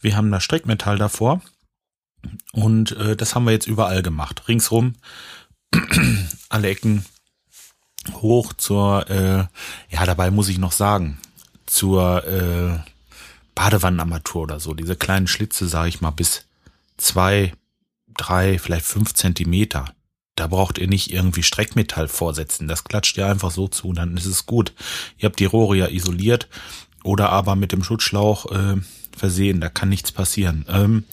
Wir 0.00 0.16
haben 0.16 0.30
das 0.30 0.42
Streckmetall 0.42 0.98
davor. 0.98 1.42
Und 2.52 2.92
äh, 2.92 3.14
das 3.14 3.34
haben 3.34 3.44
wir 3.44 3.52
jetzt 3.52 3.66
überall 3.66 4.02
gemacht. 4.02 4.48
Ringsrum 4.48 4.94
alle 6.48 6.68
Ecken 6.68 7.04
hoch 8.12 8.52
zur, 8.52 9.08
äh, 9.10 9.44
ja, 9.94 10.06
dabei 10.06 10.30
muss 10.30 10.48
ich 10.48 10.58
noch 10.58 10.72
sagen, 10.72 11.18
zur 11.66 12.24
äh, 12.24 12.78
Badewannenarmatur 13.54 14.42
oder 14.42 14.60
so. 14.60 14.74
Diese 14.74 14.96
kleinen 14.96 15.26
Schlitze, 15.26 15.68
sage 15.68 15.88
ich 15.88 16.00
mal, 16.00 16.10
bis 16.10 16.44
zwei, 16.96 17.52
drei, 18.16 18.58
vielleicht 18.58 18.86
fünf 18.86 19.14
Zentimeter. 19.14 19.86
Da 20.36 20.48
braucht 20.48 20.78
ihr 20.78 20.88
nicht 20.88 21.12
irgendwie 21.12 21.44
Streckmetall 21.44 22.08
vorsetzen. 22.08 22.66
Das 22.66 22.84
klatscht 22.84 23.16
ihr 23.16 23.26
einfach 23.26 23.52
so 23.52 23.68
zu, 23.68 23.92
dann 23.92 24.16
ist 24.16 24.26
es 24.26 24.46
gut. 24.46 24.72
Ihr 25.18 25.28
habt 25.28 25.38
die 25.38 25.44
Rohre 25.44 25.76
ja 25.76 25.88
isoliert 25.88 26.48
oder 27.04 27.30
aber 27.30 27.54
mit 27.54 27.70
dem 27.70 27.84
Schutzschlauch 27.84 28.50
äh, 28.50 28.76
versehen. 29.16 29.60
Da 29.60 29.68
kann 29.68 29.88
nichts 29.88 30.12
passieren. 30.12 30.64
Ähm, 30.68 31.04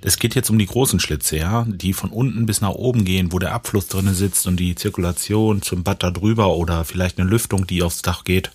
es 0.00 0.18
geht 0.18 0.34
jetzt 0.34 0.50
um 0.50 0.58
die 0.58 0.66
großen 0.66 1.00
Schlitze, 1.00 1.36
ja, 1.36 1.64
die 1.68 1.92
von 1.92 2.10
unten 2.10 2.46
bis 2.46 2.60
nach 2.60 2.70
oben 2.70 3.04
gehen, 3.04 3.32
wo 3.32 3.38
der 3.38 3.52
Abfluss 3.52 3.88
drinnen 3.88 4.14
sitzt 4.14 4.46
und 4.46 4.56
die 4.56 4.74
Zirkulation 4.74 5.60
zum 5.62 5.82
Bad 5.82 6.02
da 6.02 6.10
drüber 6.10 6.54
oder 6.56 6.84
vielleicht 6.84 7.18
eine 7.18 7.28
Lüftung, 7.28 7.66
die 7.66 7.82
aufs 7.82 8.02
Dach 8.02 8.24
geht. 8.24 8.52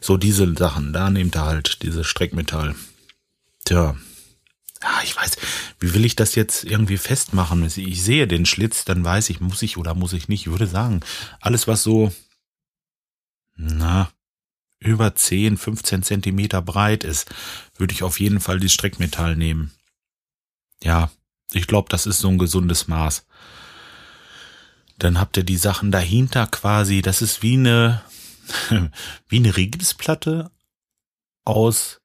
So 0.00 0.16
diese 0.16 0.52
Sachen, 0.54 0.92
da 0.92 1.10
nehmt 1.10 1.36
ihr 1.36 1.44
halt 1.44 1.82
dieses 1.82 2.06
Streckmetall. 2.06 2.74
Tja. 3.64 3.96
Ja, 4.82 5.00
ich 5.02 5.16
weiß, 5.16 5.36
wie 5.80 5.94
will 5.94 6.04
ich 6.04 6.14
das 6.14 6.34
jetzt 6.34 6.64
irgendwie 6.64 6.98
festmachen? 6.98 7.64
Ich 7.64 8.02
sehe 8.02 8.26
den 8.26 8.44
Schlitz, 8.44 8.84
dann 8.84 9.02
weiß 9.02 9.30
ich, 9.30 9.40
muss 9.40 9.62
ich 9.62 9.78
oder 9.78 9.94
muss 9.94 10.12
ich 10.12 10.28
nicht. 10.28 10.42
Ich 10.42 10.52
würde 10.52 10.66
sagen, 10.66 11.00
alles 11.40 11.66
was 11.66 11.82
so, 11.82 12.12
na, 13.56 14.10
über 14.84 15.14
10, 15.14 15.56
15 15.56 16.02
Zentimeter 16.02 16.62
breit 16.62 17.04
ist, 17.04 17.30
würde 17.76 17.94
ich 17.94 18.02
auf 18.02 18.20
jeden 18.20 18.40
Fall 18.40 18.60
die 18.60 18.68
Streckmetall 18.68 19.36
nehmen. 19.36 19.72
Ja, 20.82 21.10
ich 21.52 21.66
glaube, 21.66 21.88
das 21.88 22.06
ist 22.06 22.20
so 22.20 22.28
ein 22.28 22.38
gesundes 22.38 22.86
Maß. 22.86 23.26
Dann 24.98 25.18
habt 25.18 25.36
ihr 25.36 25.44
die 25.44 25.56
Sachen 25.56 25.90
dahinter 25.90 26.46
quasi, 26.46 27.02
das 27.02 27.22
ist 27.22 27.42
wie 27.42 27.54
eine, 27.54 28.02
wie 29.28 29.36
eine 29.36 29.56
Rigipsplatte 29.56 30.50
aus, 31.44 32.00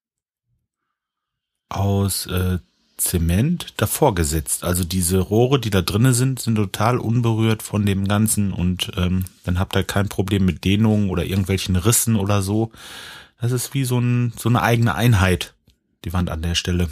aus 1.67 2.25
äh, 2.27 2.59
Zement 3.00 3.74
davor 3.77 4.13
gesetzt. 4.13 4.63
Also 4.63 4.84
diese 4.84 5.20
Rohre, 5.20 5.60
die 5.60 5.70
da 5.70 5.82
drinnen 5.82 6.13
sind, 6.13 6.39
sind 6.39 6.56
total 6.56 6.98
unberührt 6.98 7.63
von 7.63 7.86
dem 7.86 8.08
Ganzen 8.08 8.53
und 8.53 8.91
ähm, 8.98 9.25
dann 9.44 9.60
habt 9.60 9.75
ihr 9.75 9.84
kein 9.84 10.10
Problem 10.10 10.46
mit 10.46 10.63
Dehnungen 10.63 11.10
oder 11.10 11.25
irgendwelchen 11.25 11.75
Rissen 11.75 12.15
oder 12.15 12.41
so. 12.41 12.72
Das 13.41 13.51
ist 13.51 13.74
wie 13.74 13.86
so, 13.86 14.00
ein, 14.00 14.34
so 14.38 14.50
eine 14.50 14.62
eigene 14.62 14.96
Einheit, 14.96 15.53
die 16.03 16.13
Wand 16.13 16.29
an 16.29 16.41
der 16.41 16.56
Stelle. 16.56 16.89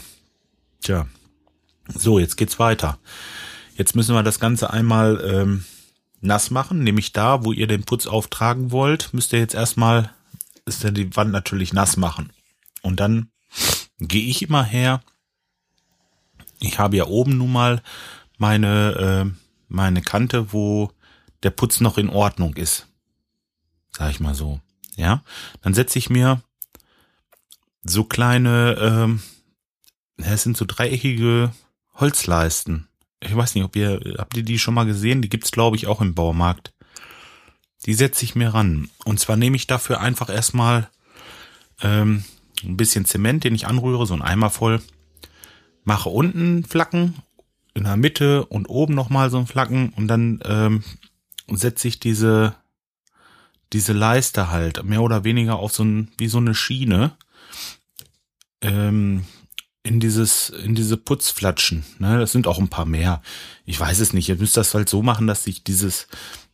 Tja, 0.82 1.08
So, 1.94 2.20
jetzt 2.20 2.38
geht's 2.38 2.60
weiter. 2.60 3.00
Jetzt 3.76 3.96
müssen 3.96 4.16
wir 4.16 4.24
das 4.24 4.40
Ganze 4.40 4.72
einmal 4.72 5.22
ähm, 5.24 5.66
nass 6.22 6.52
machen, 6.52 6.84
nämlich 6.84 7.14
da, 7.14 7.44
wo 7.44 7.52
ihr 7.52 7.68
den 7.68 7.84
Putz 7.84 8.08
auftragen 8.08 8.72
wollt, 8.72 9.14
müsst 9.14 9.34
ihr 9.34 9.40
jetzt 9.40 9.56
erstmal, 9.56 10.12
ist 10.66 10.84
ja 10.84 10.92
die 10.92 11.16
Wand 11.16 11.32
natürlich 11.32 11.74
nass 11.74 11.98
machen. 11.98 12.32
Und 12.82 13.00
dann 13.00 13.30
gehe 14.00 14.26
ich 14.26 14.42
immer 14.42 14.64
her. 14.64 15.02
Ich 16.60 16.80
habe 16.80 16.98
ja 16.98 17.06
oben 17.06 17.38
nun 17.38 17.52
mal 17.52 17.82
meine, 18.38 19.28
äh, 19.28 19.40
meine 19.68 20.02
Kante, 20.02 20.54
wo 20.54 20.92
der 21.44 21.52
Putz 21.52 21.82
noch 21.82 21.98
in 21.98 22.10
Ordnung 22.10 22.56
ist. 22.56 22.88
Sag 23.92 24.12
ich 24.12 24.20
mal 24.20 24.36
so. 24.36 24.60
Ja. 24.96 25.24
Dann 25.62 25.74
setze 25.74 26.00
ich 26.00 26.10
mir 26.10 26.42
so 27.84 28.04
kleine, 28.04 28.78
ähm, 28.80 29.22
es 30.18 30.44
sind 30.44 30.58
so 30.58 30.66
dreieckige 30.66 31.52
Holzleisten. 31.96 32.88
Ich 33.20 33.36
weiß 33.36 33.56
nicht, 33.56 33.64
ob 33.64 33.76
ihr, 33.76 34.00
habt 34.18 34.36
ihr 34.38 34.44
die 34.44 34.60
schon 34.60 34.74
mal 34.74 34.86
gesehen? 34.86 35.22
Die 35.22 35.30
gibt's 35.30 35.52
glaube 35.52 35.76
ich 35.76 35.88
auch 35.88 36.02
im 36.02 36.16
Baumarkt. 36.16 36.74
Die 37.86 37.94
setze 37.94 38.26
ich 38.26 38.36
mir 38.36 38.54
ran. 38.54 38.90
Und 39.06 39.20
zwar 39.20 39.38
nehme 39.38 39.56
ich 39.56 39.68
dafür 39.68 40.00
einfach 40.00 40.30
erstmal 40.30 40.90
ähm, 41.82 42.24
ein 42.64 42.78
bisschen 42.78 43.06
Zement, 43.06 43.44
den 43.44 43.56
ich 43.56 43.68
anrühre, 43.68 44.06
so 44.06 44.14
ein 44.14 44.22
Eimer 44.22 44.50
voll. 44.50 44.82
Mache 45.88 46.10
unten 46.10 46.66
Flacken, 46.66 47.16
in 47.74 47.86
der 47.86 47.96
Mitte 47.96 48.46
und 48.46 48.68
oben 48.68 48.94
nochmal 48.94 49.30
so 49.30 49.38
ein 49.38 49.48
Flacken 49.48 49.94
und 49.96 50.10
dann 50.10 50.42
ähm, 50.44 50.84
setze 51.50 51.88
ich 51.88 52.02
diese 52.02 52.56
diese 53.72 53.94
Leiste 53.94 54.52
halt 54.52 54.84
mehr 54.84 55.02
oder 55.02 55.24
weniger 55.24 55.56
auf 55.56 55.74
so 55.74 55.86
ein 55.86 56.12
wie 56.18 56.28
so 56.28 56.40
eine 56.40 56.56
Schiene 56.56 57.16
ähm, 58.62 59.24
in 59.82 60.02
dieses, 60.02 60.50
in 60.50 60.76
diese 60.76 60.98
Putzflatschen. 60.98 61.86
Ne? 62.00 62.20
Das 62.20 62.34
sind 62.34 62.48
auch 62.48 62.60
ein 62.60 62.68
paar 62.68 62.86
mehr. 62.86 63.22
Ich 63.66 63.80
weiß 63.80 64.02
es 64.02 64.12
nicht. 64.12 64.28
Ihr 64.28 64.36
müsst 64.36 64.58
das 64.58 64.74
halt 64.74 64.90
so 64.90 65.02
machen, 65.02 65.26
dass 65.26 65.46
sich 65.46 65.64
dieses, 65.64 66.10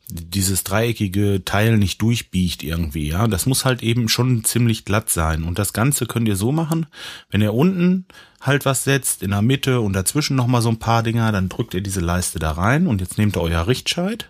dieses 0.10 0.64
dreieckige 0.64 1.44
Teil 1.46 1.78
nicht 1.78 2.02
durchbiegt 2.02 2.64
irgendwie, 2.64 3.08
ja. 3.08 3.28
Das 3.28 3.46
muss 3.46 3.66
halt 3.66 3.82
eben 3.84 4.10
schon 4.10 4.44
ziemlich 4.44 4.86
glatt 4.86 5.10
sein. 5.10 5.44
Und 5.44 5.60
das 5.60 5.74
Ganze 5.74 6.06
könnt 6.06 6.28
ihr 6.28 6.36
so 6.36 6.52
machen, 6.52 6.86
wenn 7.30 7.42
ihr 7.42 7.54
unten 7.54 8.06
halt 8.42 8.66
was 8.66 8.84
setzt, 8.84 9.24
in 9.24 9.32
der 9.32 9.42
Mitte 9.42 9.80
und 9.80 9.94
dazwischen 9.94 10.36
nochmal 10.36 10.62
so 10.62 10.70
ein 10.70 10.80
paar 10.80 11.04
Dinger, 11.04 11.32
dann 11.32 11.50
drückt 11.50 11.74
ihr 11.74 11.82
diese 11.82 12.02
Leiste 12.02 12.40
da 12.40 12.52
rein 12.52 12.88
und 12.88 13.02
jetzt 13.02 13.18
nehmt 13.18 13.38
ihr 13.38 13.42
euer 13.42 13.68
Richtscheit, 13.68 14.30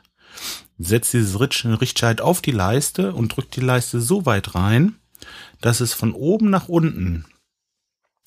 setzt 0.78 1.14
dieses 1.14 1.40
Richtscheit 1.40 2.22
auf 2.22 2.42
die 2.42 2.52
Leiste 2.52 3.14
und 3.14 3.36
drückt 3.36 3.56
die 3.56 3.62
Leiste 3.62 4.00
so 4.02 4.26
weit 4.26 4.54
rein, 4.54 4.96
dass 5.62 5.80
es 5.80 5.94
von 5.94 6.14
oben 6.14 6.50
nach 6.50 6.68
unten 6.68 7.26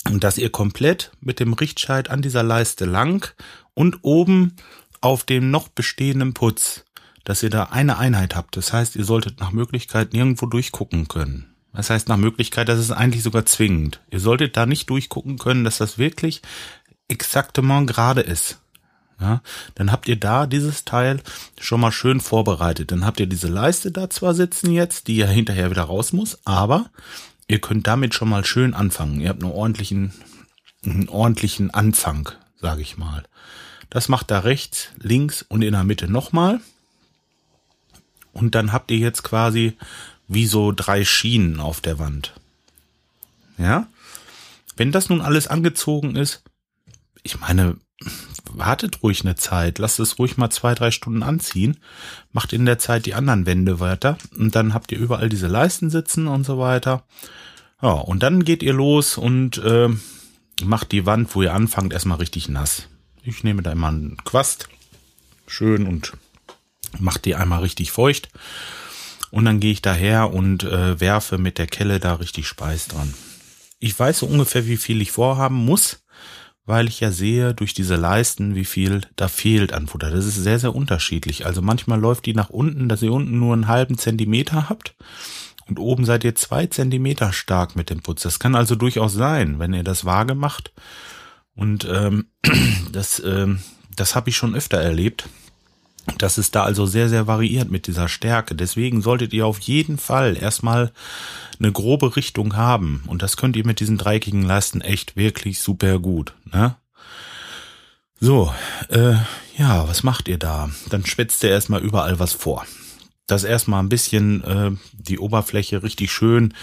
und 0.05 0.23
dass 0.23 0.37
ihr 0.37 0.49
komplett 0.49 1.11
mit 1.21 1.39
dem 1.39 1.53
Richtscheit 1.53 2.09
an 2.09 2.21
dieser 2.21 2.43
Leiste 2.43 2.85
lang 2.85 3.33
und 3.73 3.99
oben 4.01 4.55
auf 5.01 5.23
dem 5.23 5.51
noch 5.51 5.67
bestehenden 5.67 6.33
Putz, 6.33 6.85
dass 7.27 7.43
ihr 7.43 7.49
da 7.49 7.63
eine 7.63 7.97
Einheit 7.97 8.37
habt. 8.37 8.55
Das 8.55 8.71
heißt, 8.71 8.95
ihr 8.95 9.03
solltet 9.03 9.41
nach 9.41 9.51
Möglichkeit 9.51 10.13
nirgendwo 10.13 10.45
durchgucken 10.45 11.09
können. 11.09 11.53
Das 11.73 11.89
heißt, 11.89 12.07
nach 12.07 12.15
Möglichkeit, 12.15 12.69
das 12.69 12.79
ist 12.79 12.91
eigentlich 12.91 13.21
sogar 13.21 13.45
zwingend. 13.45 13.99
Ihr 14.09 14.21
solltet 14.21 14.55
da 14.55 14.65
nicht 14.65 14.89
durchgucken 14.89 15.37
können, 15.37 15.65
dass 15.65 15.77
das 15.77 15.97
wirklich 15.97 16.41
exaktement 17.09 17.85
gerade 17.85 18.21
ist. 18.21 18.59
Ja, 19.19 19.41
dann 19.75 19.91
habt 19.91 20.07
ihr 20.07 20.15
da 20.15 20.47
dieses 20.47 20.85
Teil 20.85 21.19
schon 21.59 21.81
mal 21.81 21.91
schön 21.91 22.21
vorbereitet. 22.21 22.93
Dann 22.93 23.05
habt 23.05 23.19
ihr 23.19 23.27
diese 23.27 23.49
Leiste 23.49 23.91
da 23.91 24.09
zwar 24.09 24.33
sitzen 24.33 24.71
jetzt, 24.71 25.09
die 25.09 25.17
ja 25.17 25.27
hinterher 25.27 25.69
wieder 25.69 25.83
raus 25.83 26.13
muss, 26.13 26.39
aber 26.45 26.89
ihr 27.49 27.59
könnt 27.59 27.87
damit 27.87 28.13
schon 28.13 28.29
mal 28.29 28.45
schön 28.45 28.73
anfangen. 28.73 29.19
Ihr 29.19 29.27
habt 29.27 29.43
einen 29.43 29.51
ordentlichen, 29.51 30.13
einen 30.85 31.09
ordentlichen 31.09 31.71
Anfang, 31.73 32.29
sage 32.55 32.81
ich 32.81 32.97
mal. 32.97 33.23
Das 33.89 34.07
macht 34.07 34.31
da 34.31 34.39
rechts, 34.39 34.91
links 34.97 35.41
und 35.41 35.61
in 35.61 35.73
der 35.73 35.83
Mitte 35.83 36.09
nochmal. 36.09 36.61
Und 38.37 38.55
dann 38.55 38.71
habt 38.71 38.91
ihr 38.91 38.97
jetzt 38.97 39.23
quasi 39.23 39.73
wie 40.27 40.45
so 40.45 40.71
drei 40.71 41.05
Schienen 41.05 41.59
auf 41.59 41.81
der 41.81 41.99
Wand. 41.99 42.33
Ja? 43.57 43.87
Wenn 44.75 44.91
das 44.91 45.09
nun 45.09 45.21
alles 45.21 45.47
angezogen 45.47 46.15
ist, 46.15 46.43
ich 47.23 47.39
meine, 47.39 47.77
wartet 48.51 49.01
ruhig 49.01 49.21
eine 49.21 49.35
Zeit, 49.35 49.79
lasst 49.79 49.99
es 49.99 50.19
ruhig 50.19 50.37
mal 50.37 50.51
zwei, 50.51 50.75
drei 50.75 50.91
Stunden 50.91 51.23
anziehen, 51.23 51.77
macht 52.31 52.53
in 52.53 52.65
der 52.65 52.77
Zeit 52.77 53.07
die 53.07 53.15
anderen 53.15 53.47
Wände 53.47 53.79
weiter 53.79 54.17
und 54.37 54.55
dann 54.55 54.73
habt 54.73 54.91
ihr 54.91 54.99
überall 54.99 55.29
diese 55.29 55.47
Leisten 55.47 55.89
sitzen 55.89 56.27
und 56.27 56.45
so 56.45 56.59
weiter. 56.59 57.03
Ja, 57.81 57.89
und 57.89 58.21
dann 58.21 58.43
geht 58.43 58.61
ihr 58.61 58.73
los 58.73 59.17
und 59.17 59.57
äh, 59.57 59.89
macht 60.63 60.91
die 60.91 61.05
Wand, 61.05 61.33
wo 61.33 61.41
ihr 61.41 61.53
anfangt, 61.53 61.91
erstmal 61.91 62.19
richtig 62.19 62.49
nass. 62.49 62.87
Ich 63.23 63.43
nehme 63.43 63.63
da 63.63 63.71
immer 63.71 63.87
einen 63.87 64.17
Quast, 64.23 64.69
schön 65.47 65.87
und 65.87 66.13
macht 66.99 67.25
die 67.25 67.35
einmal 67.35 67.61
richtig 67.61 67.91
feucht. 67.91 68.29
Und 69.29 69.45
dann 69.45 69.59
gehe 69.59 69.71
ich 69.71 69.81
daher 69.81 70.33
und 70.33 70.63
äh, 70.63 70.99
werfe 70.99 71.37
mit 71.37 71.57
der 71.57 71.67
Kelle 71.67 71.99
da 71.99 72.15
richtig 72.15 72.47
Speis 72.47 72.87
dran. 72.87 73.13
Ich 73.79 73.97
weiß 73.97 74.19
so 74.19 74.25
ungefähr, 74.25 74.65
wie 74.67 74.77
viel 74.77 75.01
ich 75.01 75.11
vorhaben 75.11 75.55
muss 75.55 76.01
weil 76.67 76.89
ich 76.89 76.99
ja 76.99 77.11
sehe 77.11 77.53
durch 77.53 77.73
diese 77.73 77.95
Leisten, 77.95 78.53
wie 78.53 78.65
viel 78.65 79.01
da 79.15 79.29
fehlt 79.29 79.71
an 79.71 79.87
Futter. 79.87 80.11
Das 80.11 80.25
ist 80.25 80.35
sehr, 80.35 80.59
sehr 80.59 80.75
unterschiedlich. 80.75 81.45
Also 81.45 81.61
manchmal 81.61 81.99
läuft 81.99 82.25
die 82.25 82.33
nach 82.33 82.49
unten, 82.49 82.89
dass 82.89 83.01
ihr 83.01 83.13
unten 83.13 83.39
nur 83.39 83.53
einen 83.53 83.69
halben 83.69 83.97
Zentimeter 83.97 84.67
habt 84.67 84.93
und 85.67 85.79
oben 85.79 86.03
seid 86.03 86.25
ihr 86.25 86.35
zwei 86.35 86.67
Zentimeter 86.67 87.31
stark 87.31 87.77
mit 87.77 87.89
dem 87.89 88.01
Putz. 88.01 88.21
Das 88.23 88.39
kann 88.39 88.53
also 88.53 88.75
durchaus 88.75 89.13
sein, 89.13 89.59
wenn 89.59 89.73
ihr 89.73 89.83
das 89.83 90.03
vage 90.03 90.35
macht. 90.35 90.73
Und 91.55 91.87
ähm, 91.89 92.27
das, 92.91 93.23
ähm, 93.25 93.61
das 93.95 94.13
habe 94.13 94.29
ich 94.29 94.35
schon 94.35 94.53
öfter 94.53 94.77
erlebt. 94.77 95.29
Das 96.17 96.37
ist 96.37 96.55
da 96.55 96.63
also 96.63 96.85
sehr, 96.85 97.09
sehr 97.09 97.27
variiert 97.27 97.69
mit 97.69 97.87
dieser 97.87 98.07
Stärke. 98.07 98.55
Deswegen 98.55 99.01
solltet 99.01 99.33
ihr 99.33 99.45
auf 99.45 99.59
jeden 99.59 99.97
Fall 99.97 100.35
erstmal 100.35 100.91
eine 101.59 101.71
grobe 101.71 102.15
Richtung 102.15 102.55
haben. 102.55 103.03
Und 103.07 103.21
das 103.21 103.37
könnt 103.37 103.55
ihr 103.55 103.65
mit 103.65 103.79
diesen 103.79 103.97
dreieckigen 103.97 104.43
Leisten 104.43 104.81
echt 104.81 105.15
wirklich 105.15 105.59
super 105.59 105.99
gut. 105.99 106.33
Ne? 106.45 106.75
So, 108.19 108.51
äh, 108.89 109.13
ja, 109.57 109.87
was 109.87 110.03
macht 110.03 110.27
ihr 110.27 110.39
da? 110.39 110.69
Dann 110.89 111.05
schwätzt 111.05 111.43
ihr 111.43 111.51
erstmal 111.51 111.81
überall 111.81 112.19
was 112.19 112.33
vor. 112.33 112.65
Das 113.27 113.43
erstmal 113.43 113.83
ein 113.83 113.89
bisschen 113.89 114.43
äh, 114.43 114.71
die 114.93 115.19
Oberfläche 115.19 115.83
richtig 115.83 116.11
schön, 116.11 116.53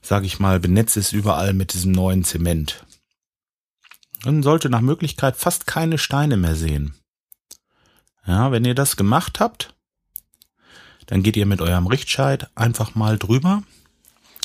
sag 0.00 0.24
ich 0.24 0.40
mal, 0.40 0.58
benetzt 0.58 0.96
ist 0.96 1.12
überall 1.12 1.52
mit 1.52 1.74
diesem 1.74 1.92
neuen 1.92 2.24
Zement. 2.24 2.84
Dann 4.22 4.42
sollte 4.42 4.70
nach 4.70 4.80
Möglichkeit 4.80 5.36
fast 5.36 5.66
keine 5.66 5.98
Steine 5.98 6.38
mehr 6.38 6.56
sehen. 6.56 6.94
Ja, 8.26 8.52
wenn 8.52 8.64
ihr 8.64 8.74
das 8.74 8.96
gemacht 8.96 9.40
habt, 9.40 9.74
dann 11.06 11.22
geht 11.22 11.36
ihr 11.36 11.46
mit 11.46 11.60
eurem 11.60 11.86
Richtscheit 11.86 12.48
einfach 12.54 12.94
mal 12.94 13.18
drüber. 13.18 13.62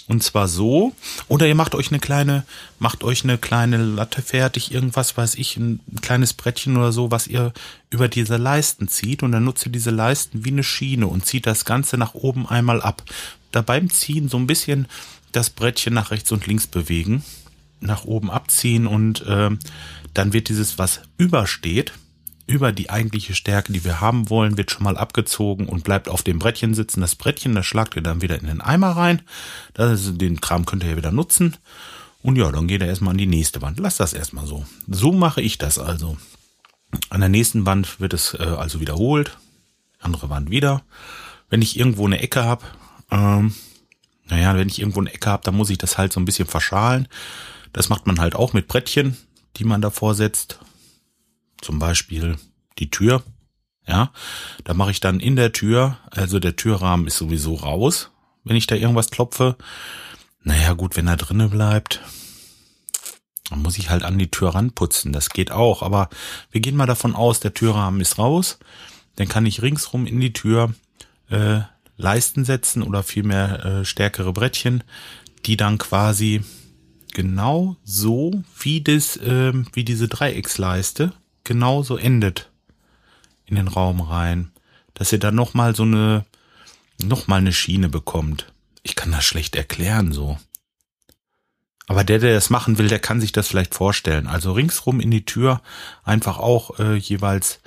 Und 0.07 0.23
zwar 0.23 0.47
so, 0.47 0.95
oder 1.27 1.47
ihr 1.47 1.53
macht 1.53 1.75
euch 1.75 1.91
eine 1.91 1.99
kleine, 1.99 2.43
macht 2.79 3.03
euch 3.03 3.23
eine 3.23 3.37
kleine 3.37 3.77
Latte 3.77 4.23
fertig, 4.23 4.71
irgendwas 4.73 5.15
weiß 5.15 5.35
ich, 5.35 5.55
ein 5.55 5.81
kleines 6.01 6.33
Brettchen 6.33 6.77
oder 6.77 6.91
so, 6.91 7.11
was 7.11 7.27
ihr 7.27 7.53
über 7.91 8.07
diese 8.07 8.37
Leisten 8.37 8.87
zieht 8.87 9.21
und 9.21 9.31
dann 9.31 9.43
nutzt 9.43 9.67
ihr 9.67 9.71
diese 9.71 9.91
Leisten 9.91 10.43
wie 10.43 10.49
eine 10.49 10.63
Schiene 10.63 11.05
und 11.05 11.27
zieht 11.27 11.45
das 11.45 11.63
Ganze 11.63 11.99
nach 11.99 12.15
oben 12.15 12.47
einmal 12.47 12.81
ab. 12.81 13.03
Da 13.51 13.61
beim 13.61 13.91
Ziehen 13.91 14.29
so 14.29 14.37
ein 14.37 14.47
bisschen 14.47 14.87
das 15.31 15.51
Brettchen 15.51 15.93
nach 15.93 16.09
rechts 16.09 16.31
und 16.31 16.47
links 16.47 16.65
bewegen, 16.65 17.23
nach 17.79 18.05
oben 18.05 18.31
abziehen 18.31 18.87
und 18.87 19.21
äh, 19.27 19.51
dann 20.15 20.33
wird 20.33 20.49
dieses, 20.49 20.79
was 20.79 21.01
übersteht, 21.19 21.93
über 22.49 22.71
die 22.71 22.89
eigentliche 22.89 23.35
Stärke, 23.35 23.71
die 23.71 23.85
wir 23.85 24.01
haben 24.01 24.29
wollen, 24.29 24.57
wird 24.57 24.71
schon 24.71 24.83
mal 24.83 24.97
abgezogen 24.97 25.69
und 25.69 25.83
bleibt 25.83 26.09
auf 26.09 26.23
dem 26.23 26.39
Brettchen 26.39 26.73
sitzen. 26.73 27.01
Das 27.01 27.15
Brettchen, 27.15 27.53
das 27.53 27.65
schlagt 27.65 27.95
ihr 27.95 28.01
dann 28.01 28.21
wieder 28.21 28.39
in 28.39 28.47
den 28.47 28.59
Eimer 28.59 28.91
rein. 28.91 29.21
Das, 29.73 30.17
den 30.17 30.41
Kram 30.41 30.65
könnt 30.65 30.83
ihr 30.83 30.89
ja 30.89 30.97
wieder 30.97 31.11
nutzen. 31.11 31.55
Und 32.23 32.37
ja, 32.37 32.51
dann 32.51 32.67
geht 32.67 32.81
er 32.81 32.87
erstmal 32.87 33.11
an 33.11 33.19
die 33.19 33.27
nächste 33.27 33.61
Wand. 33.61 33.79
Lasst 33.79 33.99
das 33.99 34.13
erstmal 34.13 34.47
so. 34.47 34.65
So 34.87 35.11
mache 35.11 35.41
ich 35.41 35.59
das 35.59 35.77
also. 35.77 36.17
An 37.11 37.19
der 37.19 37.29
nächsten 37.29 37.67
Wand 37.67 37.99
wird 37.99 38.13
es 38.13 38.33
äh, 38.33 38.43
also 38.43 38.81
wiederholt. 38.81 39.37
Andere 39.99 40.29
Wand 40.29 40.49
wieder. 40.49 40.81
Wenn 41.49 41.61
ich 41.61 41.77
irgendwo 41.77 42.07
eine 42.07 42.19
Ecke 42.19 42.43
habe, 42.43 42.65
ähm, 43.11 43.53
naja, 44.25 44.55
wenn 44.55 44.69
ich 44.69 44.79
irgendwo 44.79 45.01
eine 45.01 45.13
Ecke 45.13 45.29
habe, 45.29 45.43
dann 45.43 45.55
muss 45.55 45.69
ich 45.69 45.77
das 45.77 45.97
halt 45.99 46.13
so 46.13 46.19
ein 46.19 46.25
bisschen 46.25 46.47
verschalen. 46.47 47.07
Das 47.73 47.89
macht 47.89 48.07
man 48.07 48.19
halt 48.19 48.35
auch 48.35 48.53
mit 48.53 48.67
Brettchen, 48.67 49.17
die 49.57 49.63
man 49.65 49.81
davor 49.81 50.15
setzt 50.15 50.59
zum 51.61 51.79
Beispiel 51.79 52.37
die 52.77 52.89
Tür, 52.89 53.23
ja, 53.87 54.11
da 54.63 54.73
mache 54.73 54.91
ich 54.91 54.99
dann 54.99 55.19
in 55.19 55.35
der 55.35 55.51
Tür, 55.51 55.97
also 56.11 56.39
der 56.39 56.55
Türrahmen 56.55 57.07
ist 57.07 57.17
sowieso 57.17 57.55
raus, 57.55 58.11
wenn 58.43 58.55
ich 58.55 58.67
da 58.67 58.75
irgendwas 58.75 59.09
klopfe. 59.09 59.55
Naja, 60.43 60.73
gut, 60.73 60.95
wenn 60.95 61.07
er 61.07 61.17
drinnen 61.17 61.49
bleibt, 61.49 62.01
dann 63.49 63.61
muss 63.61 63.77
ich 63.77 63.89
halt 63.89 64.03
an 64.03 64.17
die 64.17 64.31
Tür 64.31 64.55
ranputzen. 64.55 65.11
Das 65.11 65.29
geht 65.29 65.51
auch, 65.51 65.81
aber 65.81 66.09
wir 66.51 66.61
gehen 66.61 66.75
mal 66.75 66.85
davon 66.85 67.15
aus, 67.15 67.39
der 67.39 67.53
Türrahmen 67.53 67.99
ist 67.99 68.17
raus. 68.17 68.59
Dann 69.15 69.27
kann 69.27 69.45
ich 69.45 69.61
ringsrum 69.61 70.05
in 70.05 70.19
die 70.19 70.33
Tür 70.33 70.73
äh, 71.29 71.61
Leisten 71.97 72.45
setzen 72.45 72.83
oder 72.83 73.03
vielmehr 73.03 73.65
äh, 73.65 73.85
stärkere 73.85 74.31
Brettchen, 74.31 74.83
die 75.45 75.57
dann 75.57 75.77
quasi 75.77 76.41
genau 77.13 77.75
so 77.83 78.43
wie 78.59 78.81
das, 78.81 79.19
ähm, 79.21 79.67
wie 79.73 79.83
diese 79.83 80.07
Dreiecksleiste 80.07 81.11
genauso 81.49 81.97
endet 81.97 82.51
in 83.47 83.55
den 83.55 83.67
Raum 83.67 84.01
rein, 84.01 84.51
dass 84.93 85.11
ihr 85.11 85.17
dann 85.17 85.33
noch 85.33 85.55
mal 85.55 85.75
so 85.75 85.81
eine, 85.81 86.23
noch 87.01 87.25
mal 87.25 87.37
eine 87.37 87.53
Schiene 87.53 87.89
bekommt. 87.89 88.53
Ich 88.83 88.95
kann 88.95 89.11
das 89.11 89.25
schlecht 89.25 89.55
erklären 89.55 90.11
so. 90.11 90.37
Aber 91.87 92.03
der, 92.03 92.19
der 92.19 92.35
das 92.35 92.51
machen 92.51 92.77
will, 92.77 92.87
der 92.87 92.99
kann 92.99 93.19
sich 93.19 93.31
das 93.31 93.47
vielleicht 93.47 93.73
vorstellen. 93.73 94.27
Also 94.27 94.51
ringsrum 94.51 94.99
in 94.99 95.09
die 95.09 95.25
Tür 95.25 95.63
einfach 96.03 96.37
auch 96.37 96.77
äh, 96.77 96.93
jeweils 96.97 97.61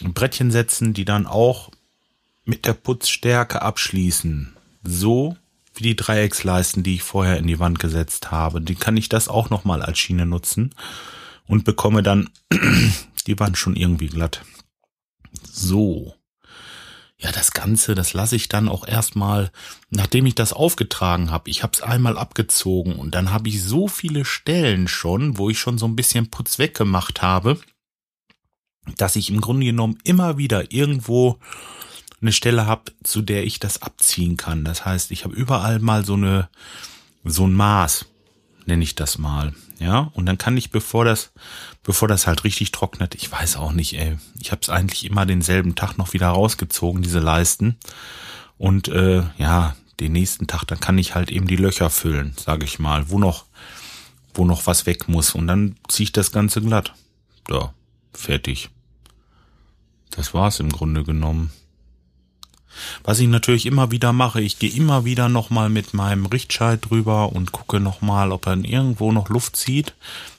Brettchen 0.00 0.52
setzen, 0.52 0.94
die 0.94 1.04
dann 1.04 1.26
auch 1.26 1.72
mit 2.44 2.64
der 2.64 2.74
Putzstärke 2.74 3.60
abschließen. 3.60 4.56
So 4.84 5.36
wie 5.74 5.82
die 5.82 5.96
Dreiecksleisten, 5.96 6.84
die 6.84 6.94
ich 6.94 7.02
vorher 7.02 7.38
in 7.38 7.48
die 7.48 7.58
Wand 7.58 7.80
gesetzt 7.80 8.30
habe. 8.30 8.60
Die 8.60 8.76
kann 8.76 8.96
ich 8.96 9.08
das 9.08 9.26
auch 9.26 9.50
nochmal 9.50 9.82
als 9.82 9.98
Schiene 9.98 10.26
nutzen 10.26 10.72
und 11.50 11.64
bekomme 11.64 12.02
dann 12.02 12.30
die 13.26 13.38
Wand 13.38 13.58
schon 13.58 13.74
irgendwie 13.74 14.06
glatt. 14.06 14.42
So. 15.42 16.14
Ja, 17.18 17.32
das 17.32 17.50
Ganze, 17.50 17.94
das 17.94 18.14
lasse 18.14 18.36
ich 18.36 18.48
dann 18.48 18.68
auch 18.68 18.86
erstmal, 18.86 19.50
nachdem 19.90 20.24
ich 20.26 20.36
das 20.36 20.54
aufgetragen 20.54 21.30
habe. 21.30 21.50
Ich 21.50 21.62
habe 21.62 21.72
es 21.74 21.82
einmal 21.82 22.16
abgezogen 22.16 22.94
und 22.94 23.14
dann 23.14 23.30
habe 23.32 23.48
ich 23.48 23.62
so 23.62 23.88
viele 23.88 24.24
Stellen 24.24 24.88
schon, 24.88 25.36
wo 25.36 25.50
ich 25.50 25.58
schon 25.58 25.76
so 25.76 25.86
ein 25.86 25.96
bisschen 25.96 26.30
Putz 26.30 26.58
weggemacht 26.58 27.20
habe, 27.20 27.60
dass 28.96 29.16
ich 29.16 29.28
im 29.28 29.40
Grunde 29.40 29.66
genommen 29.66 29.98
immer 30.04 30.38
wieder 30.38 30.72
irgendwo 30.72 31.38
eine 32.22 32.32
Stelle 32.32 32.66
habe, 32.66 32.92
zu 33.02 33.22
der 33.22 33.44
ich 33.44 33.58
das 33.58 33.82
abziehen 33.82 34.36
kann. 34.36 34.64
Das 34.64 34.86
heißt, 34.86 35.10
ich 35.10 35.24
habe 35.24 35.34
überall 35.34 35.80
mal 35.80 36.04
so 36.04 36.14
eine 36.14 36.48
so 37.24 37.46
ein 37.46 37.52
Maß, 37.52 38.06
nenne 38.66 38.84
ich 38.84 38.94
das 38.94 39.18
mal. 39.18 39.52
Ja, 39.80 40.10
und 40.12 40.26
dann 40.26 40.36
kann 40.36 40.58
ich, 40.58 40.70
bevor 40.70 41.06
das, 41.06 41.32
bevor 41.82 42.06
das 42.06 42.26
halt 42.26 42.44
richtig 42.44 42.70
trocknet, 42.70 43.14
ich 43.14 43.32
weiß 43.32 43.56
auch 43.56 43.72
nicht, 43.72 43.98
ey, 43.98 44.18
ich 44.38 44.52
habe 44.52 44.60
es 44.60 44.68
eigentlich 44.68 45.06
immer 45.06 45.24
denselben 45.24 45.74
Tag 45.74 45.96
noch 45.96 46.12
wieder 46.12 46.28
rausgezogen, 46.28 47.00
diese 47.00 47.18
Leisten. 47.18 47.78
Und 48.58 48.88
äh, 48.88 49.22
ja, 49.38 49.74
den 49.98 50.12
nächsten 50.12 50.46
Tag, 50.46 50.64
dann 50.66 50.80
kann 50.80 50.98
ich 50.98 51.14
halt 51.14 51.30
eben 51.30 51.46
die 51.46 51.56
Löcher 51.56 51.88
füllen, 51.88 52.34
sage 52.38 52.66
ich 52.66 52.78
mal, 52.78 53.08
wo 53.08 53.18
noch, 53.18 53.46
wo 54.34 54.44
noch 54.44 54.66
was 54.66 54.84
weg 54.84 55.08
muss. 55.08 55.34
Und 55.34 55.46
dann 55.46 55.76
ziehe 55.88 56.04
ich 56.04 56.12
das 56.12 56.30
Ganze 56.30 56.60
glatt. 56.60 56.92
Ja, 57.48 57.72
fertig. 58.12 58.68
Das 60.10 60.34
war's 60.34 60.60
im 60.60 60.68
Grunde 60.68 61.04
genommen. 61.04 61.52
Was 63.04 63.20
ich 63.20 63.28
natürlich 63.28 63.66
immer 63.66 63.90
wieder 63.90 64.12
mache, 64.12 64.40
ich 64.40 64.58
gehe 64.58 64.70
immer 64.70 65.04
wieder 65.04 65.28
nochmal 65.28 65.68
mit 65.68 65.94
meinem 65.94 66.26
Richtscheit 66.26 66.88
drüber 66.88 67.32
und 67.32 67.52
gucke 67.52 67.80
nochmal, 67.80 68.32
ob 68.32 68.46
er 68.46 68.56
irgendwo 68.56 69.12
noch 69.12 69.28
Luft 69.28 69.56
zieht, 69.56 69.94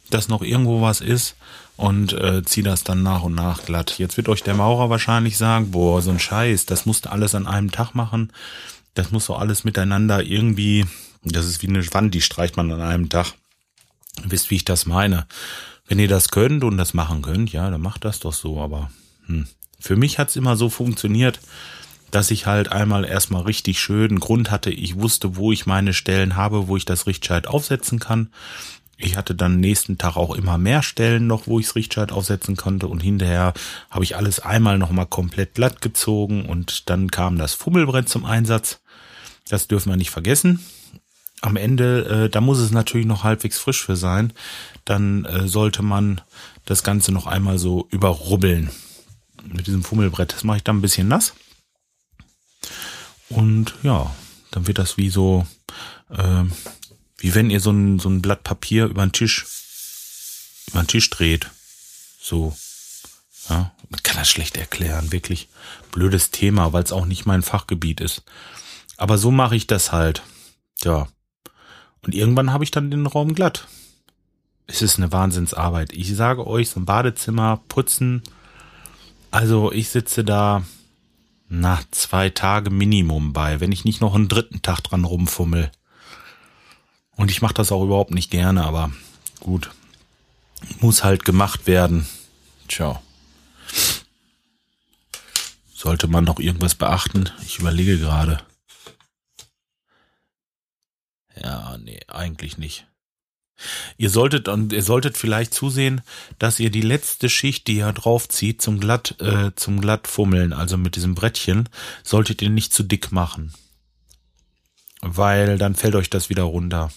dass 0.10 0.28
noch 0.28 0.42
irgendwo 0.42 0.82
was 0.82 1.02
ist 1.02 1.36
und 1.78 2.14
äh, 2.14 2.44
ziehe 2.44 2.64
das 2.64 2.84
dann 2.84 3.02
nach 3.02 3.24
und 3.24 3.34
nach 3.34 3.66
glatt. 3.66 3.98
Jetzt 3.98 4.18
wird 4.18 4.30
euch 4.30 4.44
der 4.44 4.54
Maurer 4.54 4.90
wahrscheinlich 4.90 5.38
sagen, 5.38 5.72
boah, 5.72 6.02
so 6.02 6.12
ein 6.12 6.20
Scheiß, 6.20 6.66
das 6.66 6.86
musst 6.86 7.06
du 7.06 7.12
alles 7.12 7.34
an 7.34 7.48
einem 7.48 7.72
Tag 7.72 7.96
machen. 7.96 8.32
Das 8.94 9.12
muss 9.12 9.26
so 9.26 9.36
alles 9.36 9.64
miteinander 9.64 10.22
irgendwie, 10.22 10.86
das 11.24 11.48
ist 11.48 11.64
wie 11.64 11.68
eine 11.68 11.86
Wand, 11.94 12.14
die 12.14 12.22
streicht 12.22 12.58
man 12.58 12.72
an 12.72 12.82
einem 12.82 13.10
Tag. 13.10 13.34
Wisst, 14.24 14.52
wie 14.52 14.58
ich 14.58 14.66
das 14.66 14.86
meine. 14.86 15.26
Wenn 15.88 16.00
ihr 16.00 16.08
das 16.08 16.30
könnt 16.30 16.64
und 16.64 16.78
das 16.78 16.94
machen 16.94 17.22
könnt, 17.22 17.52
ja, 17.52 17.70
dann 17.70 17.82
macht 17.82 18.06
das 18.06 18.20
doch 18.20 18.34
so, 18.34 18.62
aber 18.62 18.92
hm. 19.26 19.48
für 19.80 19.96
mich 19.96 20.20
hat's 20.20 20.36
immer 20.36 20.56
so 20.58 20.70
funktioniert, 20.70 21.40
dass 22.12 22.32
ich 22.32 22.46
halt 22.46 22.72
einmal 22.72 23.06
erstmal 23.06 23.44
richtig 23.44 23.80
schön 23.80 24.20
Grund 24.20 24.52
hatte. 24.52 24.70
Ich 24.70 25.00
wusste, 25.00 25.36
wo 25.36 25.52
ich 25.52 25.66
meine 25.66 25.94
Stellen 25.94 26.36
habe, 26.36 26.68
wo 26.68 26.78
ich 26.78 26.86
das 26.86 27.08
Richtscheit 27.08 27.48
aufsetzen 27.48 28.00
kann. 28.00 28.30
Ich 28.98 29.18
hatte 29.18 29.34
dann 29.34 29.60
nächsten 29.60 29.98
Tag 29.98 30.16
auch 30.16 30.36
immer 30.36 30.60
mehr 30.60 30.84
Stellen 30.84 31.26
noch, 31.26 31.48
wo 31.48 31.60
ich 31.60 31.66
das 31.66 31.76
Richtscheit 31.76 32.12
aufsetzen 32.12 32.56
konnte 32.56 32.88
und 32.88 33.02
hinterher 33.02 33.54
habe 33.90 34.04
ich 34.04 34.16
alles 34.16 34.40
einmal 34.40 34.78
nochmal 34.78 35.08
komplett 35.08 35.56
glatt 35.56 35.82
gezogen 35.82 36.46
und 36.46 36.90
dann 36.90 37.10
kam 37.10 37.38
das 37.38 37.56
Fummelbrett 37.56 38.08
zum 38.08 38.26
Einsatz. 38.26 38.80
Das 39.50 39.68
dürfen 39.68 39.90
wir 39.92 39.98
nicht 39.98 40.12
vergessen. 40.12 40.64
Am 41.42 41.56
Ende, 41.56 42.26
äh, 42.26 42.30
da 42.30 42.42
muss 42.42 42.60
es 42.60 42.70
natürlich 42.70 43.08
noch 43.08 43.24
halbwegs 43.24 43.58
frisch 43.58 43.84
für 43.84 43.96
sein. 43.96 44.34
Dann 44.86 45.26
äh, 45.26 45.48
sollte 45.48 45.82
man 45.82 46.22
das 46.66 46.84
Ganze 46.84 47.12
noch 47.12 47.26
einmal 47.26 47.58
so 47.58 47.88
überrubbeln 47.90 48.70
mit 49.52 49.66
diesem 49.66 49.84
Fummelbrett. 49.84 50.34
Das 50.34 50.44
mache 50.44 50.58
ich 50.58 50.64
dann 50.64 50.78
ein 50.78 50.82
bisschen 50.82 51.08
nass. 51.08 51.34
Und 53.32 53.74
ja, 53.84 54.14
dann 54.52 54.68
wird 54.68 54.78
das 54.78 54.98
wie 54.98 55.10
so, 55.10 55.46
äh, 56.10 56.44
wie 57.18 57.36
wenn 57.36 57.50
ihr 57.50 57.60
so 57.60 57.72
ein, 57.72 58.00
so 58.00 58.10
ein 58.10 58.22
Blatt 58.22 58.44
Papier 58.44 58.86
über 58.86 59.06
den 59.06 59.12
Tisch, 59.12 59.46
über 60.68 60.84
den 60.84 60.88
Tisch 60.88 61.10
dreht. 61.10 61.50
So. 62.20 62.56
Ja, 63.50 63.72
man 63.90 64.04
kann 64.04 64.18
das 64.18 64.30
schlecht 64.30 64.58
erklären, 64.58 65.12
wirklich 65.12 65.50
blödes 65.92 66.32
Thema, 66.32 66.74
weil 66.74 66.84
es 66.84 66.92
auch 66.92 67.06
nicht 67.06 67.26
mein 67.26 67.42
Fachgebiet 67.42 68.00
ist. 68.00 68.24
Aber 68.98 69.18
so 69.18 69.32
mache 69.32 69.56
ich 69.56 69.68
das 69.68 69.92
halt. 69.92 70.22
Ja. 70.84 71.08
Und 72.04 72.14
irgendwann 72.16 72.54
habe 72.54 72.64
ich 72.64 72.72
dann 72.72 72.92
den 72.92 73.08
Raum 73.08 73.34
glatt. 73.34 73.68
Es 74.68 74.82
ist 74.82 74.98
eine 74.98 75.12
Wahnsinnsarbeit. 75.12 75.92
Ich 75.94 76.16
sage 76.16 76.48
euch, 76.48 76.70
so 76.70 76.80
ein 76.80 76.86
Badezimmer 76.86 77.62
putzen. 77.68 78.22
Also 79.32 79.72
ich 79.72 79.90
sitze 79.90 80.24
da 80.24 80.64
na, 81.54 81.82
zwei 81.92 82.30
Tage 82.30 82.70
Minimum 82.70 83.34
bei, 83.34 83.60
wenn 83.60 83.74
ich 83.74 83.84
nicht 83.84 84.00
noch 84.00 84.16
einen 84.16 84.30
dritten 84.30 84.62
Tag 84.62 84.80
dran 84.80 85.04
rumfummel. 85.04 85.70
Und 87.18 87.30
ich 87.30 87.42
mache 87.42 87.54
das 87.54 87.74
auch 87.74 87.84
überhaupt 87.84 88.12
nicht 88.12 88.32
gerne, 88.32 88.64
aber 88.64 88.90
gut. 89.42 89.70
Muss 90.80 91.04
halt 91.04 91.26
gemacht 91.26 91.68
werden. 91.68 92.08
Tja. 92.70 93.02
Sollte 95.74 96.08
man 96.08 96.24
noch 96.24 96.40
irgendwas 96.40 96.76
beachten? 96.76 97.30
Ich 97.46 97.60
überlege 97.60 98.00
gerade. 98.00 98.42
Ja, 101.36 101.78
nee, 101.80 102.00
eigentlich 102.08 102.58
nicht. 102.58 102.88
Ihr 103.98 104.10
solltet 104.10 104.48
und 104.48 104.74
ihr 104.74 104.84
solltet 104.84 105.18
vielleicht 105.18 105.54
zusehen, 105.54 106.02
dass 106.40 106.60
ihr 106.60 106.70
die 106.70 106.82
letzte 106.82 107.30
Schicht, 107.30 107.68
die 107.68 107.78
ihr 107.78 107.92
draufzieht, 107.94 108.62
zum 108.62 108.80
glatt 108.80 109.16
äh, 109.20 109.52
zum 109.56 109.82
glatt 109.82 110.08
fummeln, 110.08 110.54
also 110.54 110.78
mit 110.78 110.96
diesem 110.96 111.16
Brettchen, 111.16 111.70
solltet 112.04 112.42
ihr 112.42 112.50
nicht 112.50 112.74
zu 112.74 112.84
dick 112.84 113.12
machen, 113.12 113.54
weil 115.02 115.58
dann 115.58 115.76
fällt 115.76 115.96
euch 115.96 116.10
das 116.10 116.30
wieder 116.30 116.44
runter. 116.44 116.92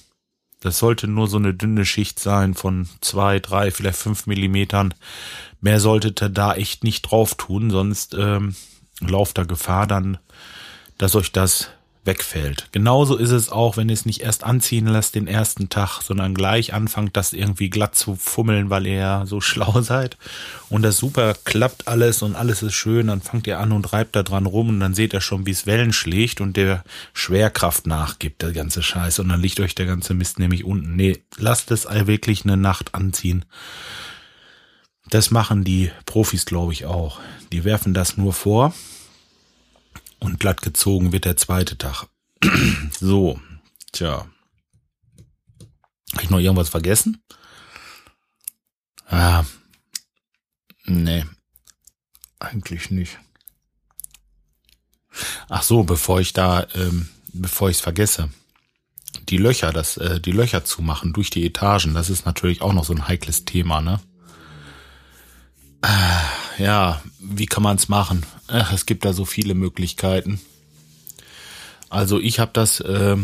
Das 0.60 0.78
sollte 0.78 1.06
nur 1.08 1.28
so 1.28 1.36
eine 1.36 1.52
dünne 1.52 1.84
Schicht 1.84 2.18
sein 2.18 2.54
von 2.54 2.88
zwei, 3.02 3.38
drei, 3.38 3.70
vielleicht 3.70 3.98
fünf 3.98 4.26
Millimetern. 4.26 4.94
Mehr 5.60 5.78
solltet 5.78 6.22
ihr 6.22 6.30
da 6.30 6.54
echt 6.54 6.84
nicht 6.84 7.02
drauf 7.02 7.34
tun, 7.34 7.70
sonst 7.70 8.14
ähm, 8.14 8.54
lauft 9.00 9.36
da 9.36 9.44
Gefahr 9.44 9.86
dann, 9.86 10.16
dass 10.96 11.16
euch 11.16 11.32
das 11.32 11.68
wegfällt. 12.04 12.68
Genauso 12.72 13.16
ist 13.16 13.30
es 13.30 13.50
auch, 13.50 13.76
wenn 13.76 13.88
ihr 13.88 13.94
es 13.94 14.06
nicht 14.06 14.20
erst 14.20 14.44
anziehen 14.44 14.86
lasst 14.86 15.14
den 15.14 15.26
ersten 15.26 15.68
Tag, 15.68 16.02
sondern 16.02 16.34
gleich 16.34 16.74
anfangt, 16.74 17.16
das 17.16 17.32
irgendwie 17.32 17.70
glatt 17.70 17.94
zu 17.94 18.16
fummeln, 18.16 18.70
weil 18.70 18.86
ihr 18.86 18.94
ja 18.94 19.26
so 19.26 19.40
schlau 19.40 19.80
seid 19.80 20.16
und 20.68 20.82
das 20.82 20.98
super 20.98 21.34
klappt 21.44 21.88
alles 21.88 22.22
und 22.22 22.36
alles 22.36 22.62
ist 22.62 22.74
schön, 22.74 23.06
dann 23.06 23.20
fangt 23.20 23.46
ihr 23.46 23.58
an 23.58 23.72
und 23.72 23.92
reibt 23.92 24.16
da 24.16 24.22
dran 24.22 24.46
rum 24.46 24.68
und 24.68 24.80
dann 24.80 24.94
seht 24.94 25.14
ihr 25.14 25.20
schon, 25.20 25.46
wie 25.46 25.52
es 25.52 25.66
Wellen 25.66 25.92
schlägt 25.92 26.40
und 26.40 26.56
der 26.56 26.84
Schwerkraft 27.12 27.86
nachgibt, 27.86 28.42
der 28.42 28.52
ganze 28.52 28.82
Scheiß 28.82 29.18
und 29.18 29.28
dann 29.28 29.40
liegt 29.40 29.60
euch 29.60 29.74
der 29.74 29.86
ganze 29.86 30.14
Mist 30.14 30.38
nämlich 30.38 30.64
unten. 30.64 30.96
Nee, 30.96 31.22
lasst 31.38 31.70
es 31.70 31.86
wirklich 31.86 32.44
eine 32.44 32.56
Nacht 32.56 32.94
anziehen. 32.94 33.44
Das 35.10 35.30
machen 35.30 35.64
die 35.64 35.90
Profis, 36.06 36.46
glaube 36.46 36.72
ich, 36.72 36.86
auch. 36.86 37.20
Die 37.52 37.64
werfen 37.64 37.94
das 37.94 38.16
nur 38.16 38.32
vor 38.32 38.74
und 40.24 40.40
glatt 40.40 40.62
gezogen 40.62 41.12
wird 41.12 41.26
der 41.26 41.36
zweite 41.36 41.76
Tag. 41.76 42.06
so, 42.98 43.40
tja. 43.92 44.26
Habe 46.12 46.22
ich 46.22 46.30
noch 46.30 46.38
irgendwas 46.38 46.68
vergessen? 46.68 47.22
Ah, 49.06 49.44
nee, 50.86 51.24
eigentlich 52.38 52.90
nicht. 52.90 53.18
Ach 55.48 55.62
so, 55.62 55.82
bevor 55.82 56.20
ich 56.20 56.32
da, 56.32 56.66
ähm, 56.74 57.08
bevor 57.32 57.68
ich 57.68 57.76
es 57.76 57.82
vergesse, 57.82 58.30
die 59.28 59.36
Löcher, 59.36 59.72
das, 59.72 59.96
äh, 59.98 60.20
die 60.20 60.32
Löcher 60.32 60.64
zu 60.64 60.82
machen 60.82 61.12
durch 61.12 61.30
die 61.30 61.44
Etagen, 61.44 61.94
das 61.94 62.10
ist 62.10 62.26
natürlich 62.26 62.62
auch 62.62 62.72
noch 62.72 62.84
so 62.84 62.94
ein 62.94 63.06
heikles 63.06 63.44
Thema, 63.44 63.80
ne? 63.80 64.00
Ja, 66.58 67.02
wie 67.18 67.46
kann 67.46 67.62
man 67.62 67.76
es 67.76 67.88
machen? 67.88 68.24
Ach, 68.46 68.72
es 68.72 68.86
gibt 68.86 69.04
da 69.04 69.12
so 69.12 69.24
viele 69.24 69.54
Möglichkeiten. 69.54 70.40
Also 71.90 72.20
ich 72.20 72.38
habe 72.38 72.50
das 72.52 72.80
äh, 72.80 73.16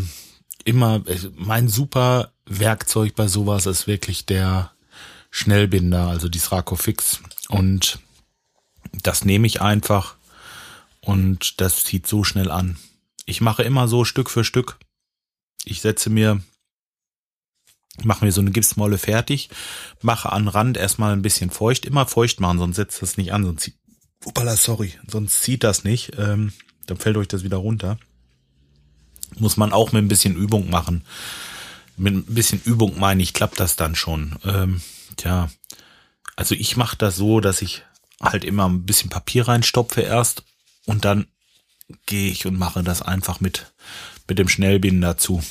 immer, 0.65 1.01
mein 1.35 1.67
super 1.67 2.31
Werkzeug 2.45 3.15
bei 3.15 3.27
sowas 3.27 3.65
ist 3.65 3.87
wirklich 3.87 4.25
der 4.25 4.71
Schnellbinder, 5.29 6.07
also 6.07 6.29
die 6.29 6.39
Sraco 6.39 6.75
Fix. 6.75 7.21
Und 7.49 7.99
das 9.01 9.25
nehme 9.25 9.47
ich 9.47 9.61
einfach 9.61 10.15
und 10.99 11.61
das 11.61 11.83
zieht 11.83 12.07
so 12.07 12.23
schnell 12.23 12.51
an. 12.51 12.77
Ich 13.25 13.41
mache 13.41 13.63
immer 13.63 13.87
so 13.87 14.03
Stück 14.03 14.29
für 14.29 14.43
Stück. 14.43 14.77
Ich 15.63 15.81
setze 15.81 16.09
mir 16.09 16.41
Machen 18.03 18.25
wir 18.25 18.31
so 18.31 18.41
eine 18.41 18.51
Gipsmolle 18.51 18.97
fertig, 18.97 19.49
mache 20.01 20.31
an 20.31 20.47
Rand 20.47 20.77
erstmal 20.77 21.13
ein 21.13 21.21
bisschen 21.21 21.49
feucht, 21.49 21.85
immer 21.85 22.05
feucht 22.05 22.39
machen, 22.39 22.57
sonst 22.57 22.77
setzt 22.77 23.01
das 23.01 23.17
nicht 23.17 23.33
an, 23.33 23.43
sonst 23.43 23.63
zieht, 23.63 23.75
Uppala, 24.23 24.55
sorry, 24.55 24.93
sonst 25.07 25.41
zieht 25.41 25.63
das 25.63 25.83
nicht, 25.83 26.13
ähm, 26.17 26.53
dann 26.85 26.97
fällt 26.97 27.17
euch 27.17 27.27
das 27.27 27.43
wieder 27.43 27.57
runter. 27.57 27.97
Muss 29.37 29.57
man 29.57 29.73
auch 29.73 29.91
mit 29.91 30.03
ein 30.03 30.07
bisschen 30.07 30.35
Übung 30.35 30.69
machen. 30.69 31.03
Mit 31.97 32.13
ein 32.13 32.25
bisschen 32.25 32.61
Übung 32.63 32.99
meine 32.99 33.23
ich, 33.23 33.33
klappt 33.33 33.59
das 33.59 33.75
dann 33.75 33.95
schon. 33.95 34.35
Ähm, 34.45 34.81
tja, 35.17 35.49
also 36.35 36.55
ich 36.55 36.77
mache 36.77 36.97
das 36.97 37.15
so, 37.15 37.39
dass 37.39 37.61
ich 37.61 37.83
halt 38.21 38.43
immer 38.43 38.67
ein 38.67 38.85
bisschen 38.85 39.09
Papier 39.09 39.47
reinstopfe 39.47 40.01
erst 40.01 40.43
und 40.85 41.05
dann 41.05 41.27
gehe 42.05 42.31
ich 42.31 42.45
und 42.45 42.57
mache 42.57 42.83
das 42.83 43.01
einfach 43.01 43.39
mit, 43.39 43.71
mit 44.27 44.39
dem 44.39 44.47
Schnellbinder 44.47 45.17
zu. 45.17 45.43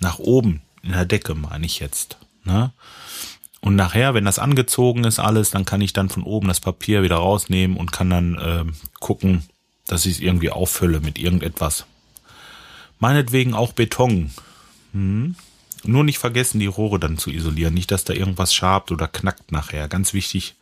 Nach 0.00 0.18
oben, 0.18 0.62
in 0.82 0.92
der 0.92 1.04
Decke 1.04 1.34
meine 1.34 1.66
ich 1.66 1.80
jetzt. 1.80 2.18
Ne? 2.44 2.72
Und 3.60 3.74
nachher, 3.74 4.14
wenn 4.14 4.24
das 4.24 4.38
angezogen 4.38 5.04
ist 5.04 5.18
alles, 5.18 5.50
dann 5.50 5.64
kann 5.64 5.80
ich 5.80 5.92
dann 5.92 6.08
von 6.08 6.22
oben 6.22 6.48
das 6.48 6.60
Papier 6.60 7.02
wieder 7.02 7.16
rausnehmen 7.16 7.76
und 7.76 7.90
kann 7.90 8.10
dann 8.10 8.34
äh, 8.36 8.64
gucken, 9.00 9.44
dass 9.86 10.06
ich 10.06 10.14
es 10.14 10.20
irgendwie 10.20 10.50
auffülle 10.50 11.00
mit 11.00 11.18
irgendetwas. 11.18 11.86
Meinetwegen 12.98 13.54
auch 13.54 13.72
Beton. 13.72 14.30
Hm. 14.92 15.34
Nur 15.84 16.04
nicht 16.04 16.18
vergessen, 16.18 16.58
die 16.58 16.66
Rohre 16.66 16.98
dann 16.98 17.18
zu 17.18 17.30
isolieren. 17.30 17.74
Nicht, 17.74 17.90
dass 17.90 18.04
da 18.04 18.12
irgendwas 18.12 18.54
schabt 18.54 18.90
oder 18.90 19.08
knackt 19.08 19.52
nachher. 19.52 19.88
Ganz 19.88 20.14
wichtig, 20.14 20.54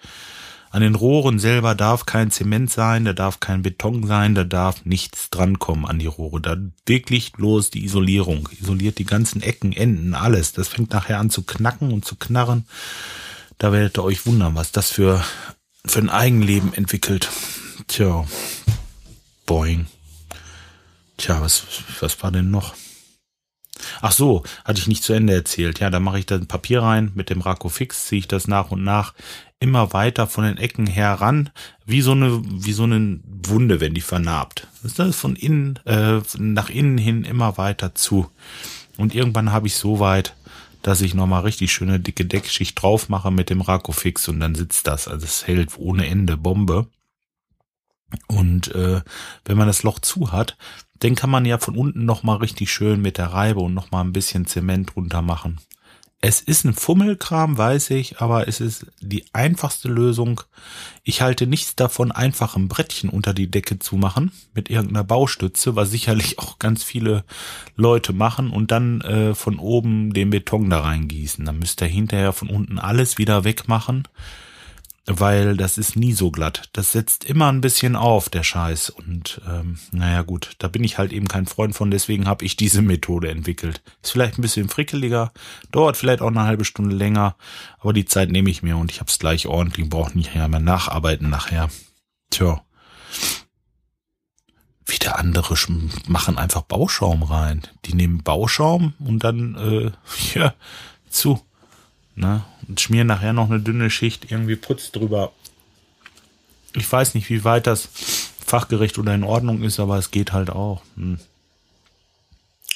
an 0.74 0.80
den 0.80 0.96
Rohren 0.96 1.38
selber 1.38 1.76
darf 1.76 2.04
kein 2.04 2.32
Zement 2.32 2.68
sein, 2.68 3.04
da 3.04 3.12
darf 3.12 3.38
kein 3.38 3.62
Beton 3.62 4.08
sein, 4.08 4.34
da 4.34 4.42
darf 4.42 4.84
nichts 4.84 5.30
drankommen 5.30 5.86
an 5.86 6.00
die 6.00 6.08
Rohre. 6.08 6.40
Da 6.40 6.56
wirklich 6.84 7.30
bloß 7.30 7.70
die 7.70 7.84
Isolierung. 7.84 8.48
Isoliert 8.60 8.98
die 8.98 9.04
ganzen 9.04 9.40
Ecken, 9.40 9.72
Enden, 9.72 10.14
alles. 10.14 10.52
Das 10.52 10.66
fängt 10.66 10.90
nachher 10.90 11.20
an 11.20 11.30
zu 11.30 11.44
knacken 11.44 11.92
und 11.92 12.04
zu 12.04 12.16
knarren. 12.16 12.66
Da 13.56 13.70
werdet 13.70 13.98
ihr 13.98 14.02
euch 14.02 14.26
wundern, 14.26 14.56
was 14.56 14.72
das 14.72 14.90
für, 14.90 15.24
für 15.86 16.00
ein 16.00 16.10
Eigenleben 16.10 16.74
entwickelt. 16.74 17.30
Tja. 17.86 18.26
Boing. 19.46 19.86
Tja, 21.18 21.40
was, 21.40 21.62
was 22.00 22.20
war 22.20 22.32
denn 22.32 22.50
noch? 22.50 22.74
Ach 24.00 24.12
so, 24.12 24.42
hatte 24.64 24.80
ich 24.80 24.88
nicht 24.88 25.04
zu 25.04 25.12
Ende 25.12 25.34
erzählt. 25.34 25.78
Ja, 25.78 25.90
da 25.90 26.00
mache 26.00 26.18
ich 26.18 26.26
dann 26.26 26.48
Papier 26.48 26.82
rein 26.82 27.12
mit 27.14 27.30
dem 27.30 27.42
Rako 27.42 27.68
Fix, 27.68 28.06
ziehe 28.06 28.18
ich 28.18 28.28
das 28.28 28.48
nach 28.48 28.72
und 28.72 28.82
nach 28.82 29.14
immer 29.64 29.94
weiter 29.94 30.26
von 30.26 30.44
den 30.44 30.58
Ecken 30.58 30.86
heran, 30.86 31.48
wie 31.86 32.02
so 32.02 32.12
eine, 32.12 32.42
wie 32.44 32.74
so 32.74 32.82
eine 32.82 33.18
Wunde, 33.24 33.80
wenn 33.80 33.94
die 33.94 34.02
vernarbt. 34.02 34.68
Das 34.82 34.98
ist 34.98 35.16
von 35.16 35.36
innen, 35.36 35.78
äh, 35.86 36.20
nach 36.36 36.68
innen 36.68 36.98
hin 36.98 37.24
immer 37.24 37.56
weiter 37.56 37.94
zu. 37.94 38.30
Und 38.98 39.14
irgendwann 39.14 39.52
habe 39.52 39.66
ich 39.66 39.76
so 39.76 40.00
weit, 40.00 40.36
dass 40.82 41.00
ich 41.00 41.14
nochmal 41.14 41.44
richtig 41.44 41.72
schöne 41.72 41.98
dicke 41.98 42.26
Deckschicht 42.26 42.80
drauf 42.80 43.08
mache 43.08 43.30
mit 43.30 43.48
dem 43.48 43.62
Rakofix 43.62 44.28
und 44.28 44.38
dann 44.38 44.54
sitzt 44.54 44.86
das. 44.86 45.08
Also 45.08 45.24
es 45.24 45.46
hält 45.46 45.78
ohne 45.78 46.06
Ende 46.06 46.36
Bombe. 46.36 46.86
Und 48.28 48.68
äh, 48.74 49.00
wenn 49.46 49.56
man 49.56 49.66
das 49.66 49.82
Loch 49.82 49.98
zu 49.98 50.30
hat, 50.30 50.58
dann 50.98 51.14
kann 51.14 51.30
man 51.30 51.46
ja 51.46 51.56
von 51.56 51.74
unten 51.74 52.04
nochmal 52.04 52.36
richtig 52.36 52.70
schön 52.70 53.00
mit 53.00 53.16
der 53.16 53.28
Reibe 53.28 53.60
und 53.60 53.72
nochmal 53.72 54.04
ein 54.04 54.12
bisschen 54.12 54.44
Zement 54.44 54.94
runter 54.94 55.22
machen. 55.22 55.58
Es 56.20 56.40
ist 56.40 56.64
ein 56.64 56.72
Fummelkram, 56.72 57.58
weiß 57.58 57.90
ich, 57.90 58.20
aber 58.20 58.48
es 58.48 58.60
ist 58.60 58.86
die 59.00 59.24
einfachste 59.34 59.88
Lösung. 59.88 60.40
Ich 61.02 61.20
halte 61.20 61.46
nichts 61.46 61.76
davon, 61.76 62.12
einfach 62.12 62.56
ein 62.56 62.68
Brettchen 62.68 63.10
unter 63.10 63.34
die 63.34 63.50
Decke 63.50 63.78
zu 63.78 63.96
machen 63.96 64.32
mit 64.54 64.70
irgendeiner 64.70 65.04
Baustütze, 65.04 65.76
was 65.76 65.90
sicherlich 65.90 66.38
auch 66.38 66.58
ganz 66.58 66.82
viele 66.82 67.24
Leute 67.76 68.14
machen 68.14 68.50
und 68.50 68.70
dann 68.70 69.02
äh, 69.02 69.34
von 69.34 69.58
oben 69.58 70.14
den 70.14 70.30
Beton 70.30 70.70
da 70.70 70.80
reingießen. 70.80 71.44
Dann 71.44 71.58
müsst 71.58 71.82
ihr 71.82 71.88
hinterher 71.88 72.32
von 72.32 72.48
unten 72.48 72.78
alles 72.78 73.18
wieder 73.18 73.44
wegmachen 73.44 74.08
weil 75.06 75.56
das 75.56 75.76
ist 75.76 75.96
nie 75.96 76.12
so 76.12 76.30
glatt. 76.30 76.68
Das 76.72 76.92
setzt 76.92 77.24
immer 77.24 77.52
ein 77.52 77.60
bisschen 77.60 77.94
auf, 77.94 78.30
der 78.30 78.42
Scheiß. 78.42 78.90
Und 78.90 79.40
ähm, 79.46 79.78
naja 79.92 80.22
gut, 80.22 80.52
da 80.58 80.68
bin 80.68 80.82
ich 80.82 80.96
halt 80.96 81.12
eben 81.12 81.28
kein 81.28 81.46
Freund 81.46 81.74
von, 81.74 81.90
deswegen 81.90 82.26
habe 82.26 82.44
ich 82.44 82.56
diese 82.56 82.80
Methode 82.82 83.30
entwickelt. 83.30 83.82
Ist 84.02 84.12
vielleicht 84.12 84.38
ein 84.38 84.42
bisschen 84.42 84.68
frickeliger, 84.68 85.32
dauert 85.70 85.96
vielleicht 85.96 86.22
auch 86.22 86.28
eine 86.28 86.44
halbe 86.44 86.64
Stunde 86.64 86.96
länger, 86.96 87.36
aber 87.78 87.92
die 87.92 88.06
Zeit 88.06 88.30
nehme 88.30 88.50
ich 88.50 88.62
mir 88.62 88.76
und 88.76 88.90
ich 88.90 89.00
habe 89.00 89.10
es 89.10 89.18
gleich 89.18 89.46
ordentlich, 89.46 89.88
brauche 89.88 90.16
nicht 90.16 90.34
mehr 90.34 90.48
nacharbeiten 90.48 91.28
nachher. 91.28 91.68
Tja. 92.30 92.62
Wieder 94.86 95.18
andere 95.18 95.54
machen 96.08 96.36
einfach 96.36 96.62
Bauschaum 96.62 97.22
rein. 97.22 97.62
Die 97.86 97.94
nehmen 97.94 98.22
Bauschaum 98.22 98.94
und 98.98 99.24
dann 99.24 99.54
äh, 99.56 99.92
ja, 100.38 100.54
zu. 101.08 101.40
Ne? 102.16 102.44
Und 102.68 102.80
schmieren 102.80 103.06
nachher 103.06 103.32
noch 103.32 103.50
eine 103.50 103.60
dünne 103.60 103.90
Schicht 103.90 104.30
irgendwie 104.30 104.56
Putz 104.56 104.92
drüber. 104.92 105.32
Ich 106.74 106.90
weiß 106.90 107.14
nicht, 107.14 107.30
wie 107.30 107.44
weit 107.44 107.66
das 107.66 107.88
fachgerecht 108.44 108.98
oder 108.98 109.14
in 109.14 109.24
Ordnung 109.24 109.62
ist, 109.62 109.80
aber 109.80 109.98
es 109.98 110.10
geht 110.10 110.32
halt 110.32 110.50
auch. 110.50 110.82
Hm. 110.96 111.18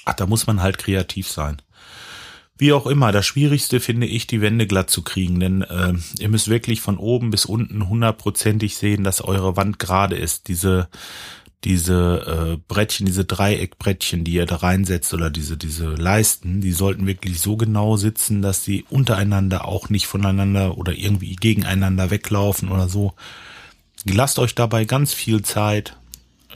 Ach, 0.05 0.15
da 0.15 0.27
muss 0.27 0.47
man 0.47 0.63
halt 0.63 0.79
kreativ 0.79 1.29
sein. 1.29 1.61
Wie 2.57 2.73
auch 2.73 2.87
immer, 2.87 3.13
das 3.13 3.25
Schwierigste 3.25 3.79
finde 3.79 4.09
ich, 4.09 4.27
die 4.27 4.41
Wände 4.41 4.67
glatt 4.67 4.91
zu 4.91 5.03
kriegen, 5.03 5.39
denn 5.39 5.63
äh, 5.63 5.93
ihr 6.19 6.29
müsst 6.29 6.49
wirklich 6.49 6.81
von 6.81 6.97
oben 6.97 7.31
bis 7.31 7.45
unten 7.45 7.89
hundertprozentig 7.89 8.77
sehen, 8.77 9.05
dass 9.05 9.21
eure 9.21 9.57
Wand 9.57 9.79
gerade 9.79 10.17
ist. 10.17 10.49
Diese 10.49 10.89
diese 11.65 12.57
äh, 12.57 12.63
Brettchen, 12.69 13.07
diese 13.07 13.25
Dreieckbrettchen, 13.25 14.23
die 14.23 14.33
ihr 14.33 14.47
da 14.47 14.57
reinsetzt 14.57 15.13
oder 15.13 15.29
diese 15.29 15.57
diese 15.57 15.89
Leisten, 15.89 16.61
die 16.61 16.73
sollten 16.73 17.07
wirklich 17.07 17.41
so 17.41 17.57
genau 17.57 17.97
sitzen, 17.97 18.43
dass 18.43 18.65
sie 18.65 18.85
untereinander 18.91 19.67
auch 19.67 19.89
nicht 19.89 20.07
voneinander 20.07 20.79
oder 20.79 20.93
irgendwie 20.93 21.35
gegeneinander 21.35 22.11
weglaufen 22.11 22.69
oder 22.69 22.89
so. 22.89 23.15
Lasst 24.05 24.39
euch 24.39 24.55
dabei 24.55 24.85
ganz 24.85 25.13
viel 25.13 25.43
Zeit. 25.43 25.97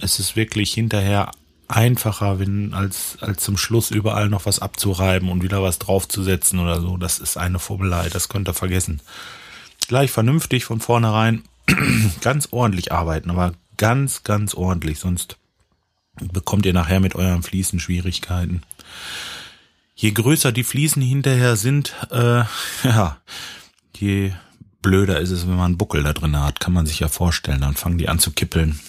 Es 0.01 0.21
ist 0.21 0.37
wirklich 0.37 0.73
hinterher 0.73 1.33
einfacher, 1.67 2.39
wenn 2.39 2.73
als 2.73 3.19
als 3.21 3.43
zum 3.43 3.57
Schluss 3.57 3.91
überall 3.91 4.29
noch 4.29 4.47
was 4.47 4.61
abzureiben 4.61 5.31
und 5.31 5.43
wieder 5.43 5.63
was 5.63 5.81
draufzusetzen 5.81 6.61
oder 6.61 6.81
so. 6.81 6.97
Das 6.97 7.19
ist 7.19 7.37
eine 7.37 7.59
Fummelei, 7.59 8.09
das 8.09 8.29
könnt 8.29 8.49
ihr 8.49 8.55
vergessen. 8.55 9.01
Gleich 9.89 10.13
vernünftig 10.13 10.65
von 10.65 10.81
vornherein 10.81 11.43
ganz 12.21 12.49
ordentlich 12.53 12.93
arbeiten, 12.93 13.31
aber 13.31 13.55
ganz, 13.77 14.25
ganz 14.25 14.55
ordentlich, 14.55 14.99
sonst 14.99 15.37
bekommt 16.21 16.67
ihr 16.67 16.73
nachher 16.73 17.01
mit 17.01 17.15
euren 17.15 17.43
Fliesen 17.43 17.81
Schwierigkeiten. 17.81 18.63
Je 19.95 20.11
größer 20.11 20.53
die 20.53 20.65
Fliesen 20.65 21.03
hinterher 21.03 21.57
sind, 21.57 21.95
äh, 22.11 22.45
ja, 22.85 23.19
je 23.97 24.33
blöder 24.81 25.21
ist 25.21 25.31
es, 25.31 25.47
wenn 25.47 25.57
man 25.57 25.67
einen 25.67 25.79
Buckel 25.79 26.03
da 26.03 26.13
drin 26.13 26.39
hat, 26.39 26.61
kann 26.61 26.73
man 26.73 26.87
sich 26.87 27.01
ja 27.01 27.09
vorstellen. 27.09 27.61
Dann 27.61 27.77
fangen 27.77 27.99
die 27.99 28.09
an 28.09 28.19
zu 28.19 28.33
kippeln. 28.33 28.81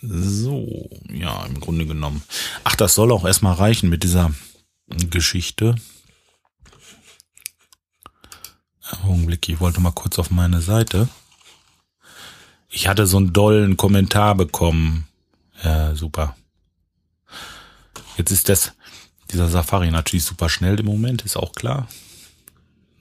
So, 0.00 0.90
ja, 1.08 1.44
im 1.44 1.60
Grunde 1.60 1.86
genommen. 1.86 2.22
Ach, 2.64 2.74
das 2.74 2.94
soll 2.94 3.12
auch 3.12 3.24
erstmal 3.24 3.54
reichen 3.54 3.88
mit 3.88 4.02
dieser 4.02 4.32
Geschichte. 4.88 5.76
Augenblick, 9.04 9.48
ich 9.48 9.60
wollte 9.60 9.80
mal 9.80 9.92
kurz 9.92 10.18
auf 10.18 10.30
meine 10.30 10.60
Seite. 10.60 11.08
Ich 12.74 12.88
hatte 12.88 13.06
so 13.06 13.18
einen 13.18 13.34
dollen 13.34 13.76
Kommentar 13.76 14.34
bekommen. 14.34 15.06
Ja, 15.62 15.94
super. 15.94 16.34
Jetzt 18.16 18.32
ist 18.32 18.48
das, 18.48 18.72
dieser 19.30 19.48
Safari 19.48 19.90
natürlich 19.90 20.24
super 20.24 20.48
schnell 20.48 20.80
im 20.80 20.86
Moment, 20.86 21.20
ist 21.22 21.36
auch 21.36 21.52
klar. 21.52 21.86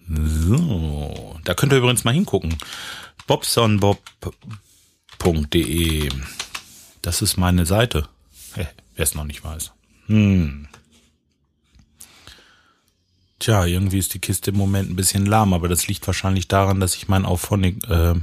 So, 0.10 1.40
da 1.46 1.54
könnt 1.54 1.72
ihr 1.72 1.78
übrigens 1.78 2.04
mal 2.04 2.14
hingucken. 2.14 2.58
bobsonbob.de 3.28 6.10
Das 7.02 7.22
ist 7.22 7.38
meine 7.38 7.66
Seite. 7.66 8.10
Hey, 8.54 8.68
wer 8.96 9.04
es 9.04 9.16
noch 9.16 9.24
nicht 9.24 9.42
weiß. 9.44 9.72
Hm. 10.08 10.68
Tja, 13.40 13.66
irgendwie 13.66 14.00
ist 14.00 14.14
die 14.14 14.20
Kiste 14.20 14.52
im 14.52 14.58
Moment 14.58 14.90
ein 14.90 14.96
bisschen 14.96 15.26
lahm, 15.26 15.54
aber 15.54 15.70
das 15.70 15.88
liegt 15.88 16.06
wahrscheinlich 16.06 16.50
daran, 16.50 16.82
dass 16.82 16.96
ich 16.96 17.08
mein 17.08 17.26
Auphonic, 17.26 17.88
äh, 17.90 18.16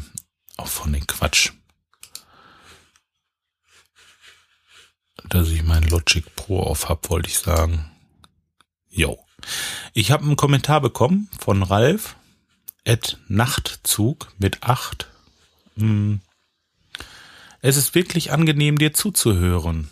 auch 0.58 0.66
von 0.66 0.92
den 0.92 1.06
Quatsch. 1.06 1.52
Dass 5.28 5.48
ich 5.48 5.62
mein 5.62 5.84
Logic 5.84 6.24
Pro 6.36 6.62
auf 6.62 6.88
hab, 6.88 7.10
wollte 7.10 7.28
ich 7.28 7.38
sagen. 7.38 7.90
Jo. 8.88 9.18
Ich 9.94 10.10
habe 10.10 10.24
einen 10.24 10.36
Kommentar 10.36 10.80
bekommen 10.80 11.28
von 11.38 11.62
Ralf 11.62 12.16
at 12.86 13.18
Nachtzug 13.28 14.32
mit 14.38 14.62
acht. 14.62 15.08
Hm. 15.76 16.20
Es 17.60 17.76
ist 17.76 17.94
wirklich 17.94 18.32
angenehm, 18.32 18.78
dir 18.78 18.94
zuzuhören. 18.94 19.90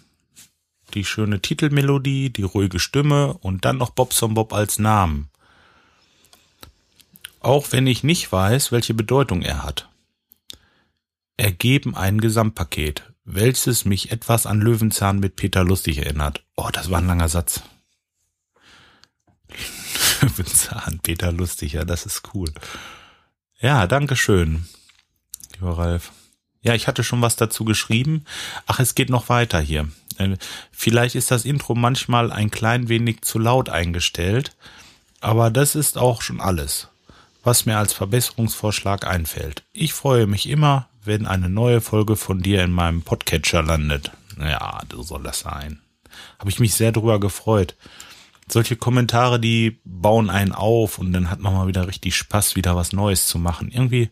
Die 0.95 1.05
schöne 1.05 1.43
Titelmelodie, 1.43 2.31
die 2.31 2.45
ruhige 2.45 2.79
Stimme 2.79 3.35
und 3.35 3.65
dann 3.65 3.77
noch 3.77 3.91
Bobson 3.91 4.35
Bob 4.35 4.53
als 4.53 4.79
Namen. 4.79 5.29
Auch 7.41 7.73
wenn 7.73 7.87
ich 7.87 8.03
nicht 8.03 8.33
weiß, 8.33 8.73
welche 8.73 8.95
Bedeutung 8.95 9.43
er 9.43 9.63
hat 9.63 9.89
ergeben 11.37 11.95
ein 11.97 12.21
Gesamtpaket, 12.21 13.03
welches 13.25 13.85
mich 13.85 14.11
etwas 14.11 14.47
an 14.47 14.61
Löwenzahn 14.61 15.19
mit 15.19 15.37
Peter 15.37 15.65
Lustig 15.65 15.99
erinnert. 15.99 16.45
Oh, 16.57 16.69
das 16.73 16.91
war 16.91 16.99
ein 16.99 17.07
langer 17.07 17.29
Satz. 17.29 17.63
Löwenzahn, 20.21 21.01
Peter 21.03 21.33
Lustig, 21.33 21.75
ja, 21.75 21.85
das 21.85 22.07
ist 22.07 22.23
cool. 22.35 22.53
Ja, 23.61 23.87
danke 23.87 24.17
schön, 24.17 24.67
lieber 25.55 25.79
Ralf. 25.79 26.13
Ja, 26.63 26.75
ich 26.75 26.89
hatte 26.89 27.05
schon 27.05 27.23
was 27.23 27.37
dazu 27.37 27.65
geschrieben. 27.65 28.25
Ach, 28.67 28.81
es 28.81 28.95
geht 28.95 29.09
noch 29.09 29.29
weiter 29.29 29.61
hier. 29.61 29.89
Äh, 30.19 30.37
vielleicht 30.73 31.15
ist 31.15 31.31
das 31.31 31.45
Intro 31.45 31.75
manchmal 31.75 32.33
ein 32.33 32.51
klein 32.51 32.89
wenig 32.89 33.23
zu 33.23 33.39
laut 33.39 33.69
eingestellt, 33.69 34.57
aber 35.21 35.51
das 35.51 35.75
ist 35.75 35.97
auch 35.97 36.23
schon 36.23 36.41
alles, 36.41 36.89
was 37.45 37.67
mir 37.67 37.79
als 37.79 37.93
Verbesserungsvorschlag 37.93 39.07
einfällt. 39.07 39.63
Ich 39.73 39.93
freue 39.93 40.27
mich 40.27 40.49
immer, 40.49 40.89
wenn 41.07 41.27
eine 41.27 41.49
neue 41.49 41.81
Folge 41.81 42.17
von 42.17 42.43
dir 42.43 42.63
in 42.63 42.73
meinem 42.73 43.03
Podcatcher 43.03 43.63
landet. 43.63 44.11
Ja, 44.39 44.81
so 44.91 45.03
soll 45.03 45.23
das 45.23 45.41
sein. 45.41 45.81
Habe 46.39 46.51
ich 46.51 46.61
mich 46.61 46.75
sehr 46.75 46.93
drüber 46.93 47.21
gefreut. 47.21 47.77
Solche 48.49 48.77
Kommentare, 48.77 49.41
die 49.41 49.81
bauen 49.85 50.31
einen 50.31 50.53
auf 50.53 50.99
und 50.99 51.13
dann 51.13 51.31
hat 51.31 51.41
man 51.41 51.55
mal 51.55 51.67
wieder 51.67 51.89
richtig 51.89 52.17
Spaß, 52.17 52.55
wieder 52.57 52.77
was 52.77 52.93
Neues 52.93 53.27
zu 53.27 53.39
machen. 53.39 53.71
Irgendwie 53.73 54.11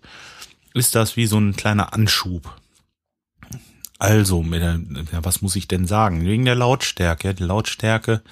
ist 0.73 0.95
das 0.95 1.17
wie 1.17 1.27
so 1.27 1.39
ein 1.39 1.55
kleiner 1.55 1.93
Anschub. 1.93 2.53
Also, 3.99 4.45
was 5.13 5.41
muss 5.41 5.57
ich 5.57 5.69
denn 5.69 5.87
sagen? 5.87 6.27
Wegen 6.27 6.45
der 6.45 6.57
Lautstärke. 6.57 7.33
Die 7.33 7.45
Lautstärke, 7.45 8.23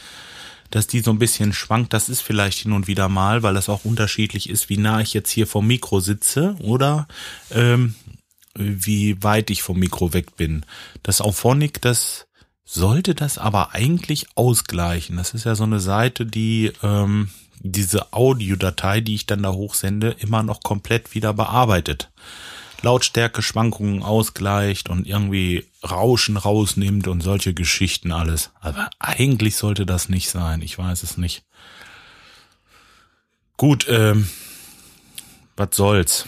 dass 0.70 0.88
die 0.88 1.00
so 1.00 1.12
ein 1.12 1.18
bisschen 1.18 1.52
schwankt, 1.52 1.92
das 1.92 2.08
ist 2.08 2.20
vielleicht 2.20 2.58
hin 2.58 2.72
und 2.72 2.88
wieder 2.88 3.08
mal, 3.08 3.42
weil 3.42 3.54
das 3.54 3.68
auch 3.68 3.84
unterschiedlich 3.84 4.50
ist, 4.50 4.68
wie 4.70 4.78
nah 4.78 5.00
ich 5.00 5.14
jetzt 5.14 5.30
hier 5.30 5.46
vom 5.46 5.66
Mikro 5.66 6.00
sitze 6.00 6.56
oder 6.60 7.06
ähm, 7.52 7.94
wie 8.54 9.22
weit 9.22 9.50
ich 9.50 9.62
vom 9.62 9.78
Mikro 9.78 10.12
weg 10.12 10.36
bin. 10.36 10.64
Das 11.02 11.20
Auphonic, 11.20 11.80
das 11.80 12.26
sollte 12.64 13.14
das 13.14 13.38
aber 13.38 13.74
eigentlich 13.74 14.26
ausgleichen. 14.34 15.16
Das 15.16 15.34
ist 15.34 15.44
ja 15.44 15.54
so 15.54 15.64
eine 15.64 15.80
Seite, 15.80 16.26
die 16.26 16.72
ähm, 16.82 17.30
diese 17.60 18.12
Audiodatei, 18.12 19.00
die 19.00 19.14
ich 19.14 19.26
dann 19.26 19.42
da 19.42 19.52
hochsende, 19.52 20.16
immer 20.18 20.42
noch 20.42 20.62
komplett 20.62 21.14
wieder 21.14 21.32
bearbeitet. 21.32 22.10
Lautstärke 22.82 23.42
Schwankungen 23.42 24.02
ausgleicht 24.02 24.88
und 24.88 25.06
irgendwie 25.06 25.66
Rauschen 25.88 26.36
rausnimmt 26.36 27.06
und 27.06 27.20
solche 27.20 27.54
Geschichten 27.54 28.10
alles. 28.10 28.50
Aber 28.60 28.90
eigentlich 28.98 29.56
sollte 29.56 29.86
das 29.86 30.08
nicht 30.08 30.30
sein. 30.30 30.62
Ich 30.62 30.76
weiß 30.78 31.04
es 31.04 31.16
nicht. 31.16 31.44
Gut, 33.56 33.86
ähm, 33.88 34.28
was 35.56 35.68
soll's. 35.72 36.26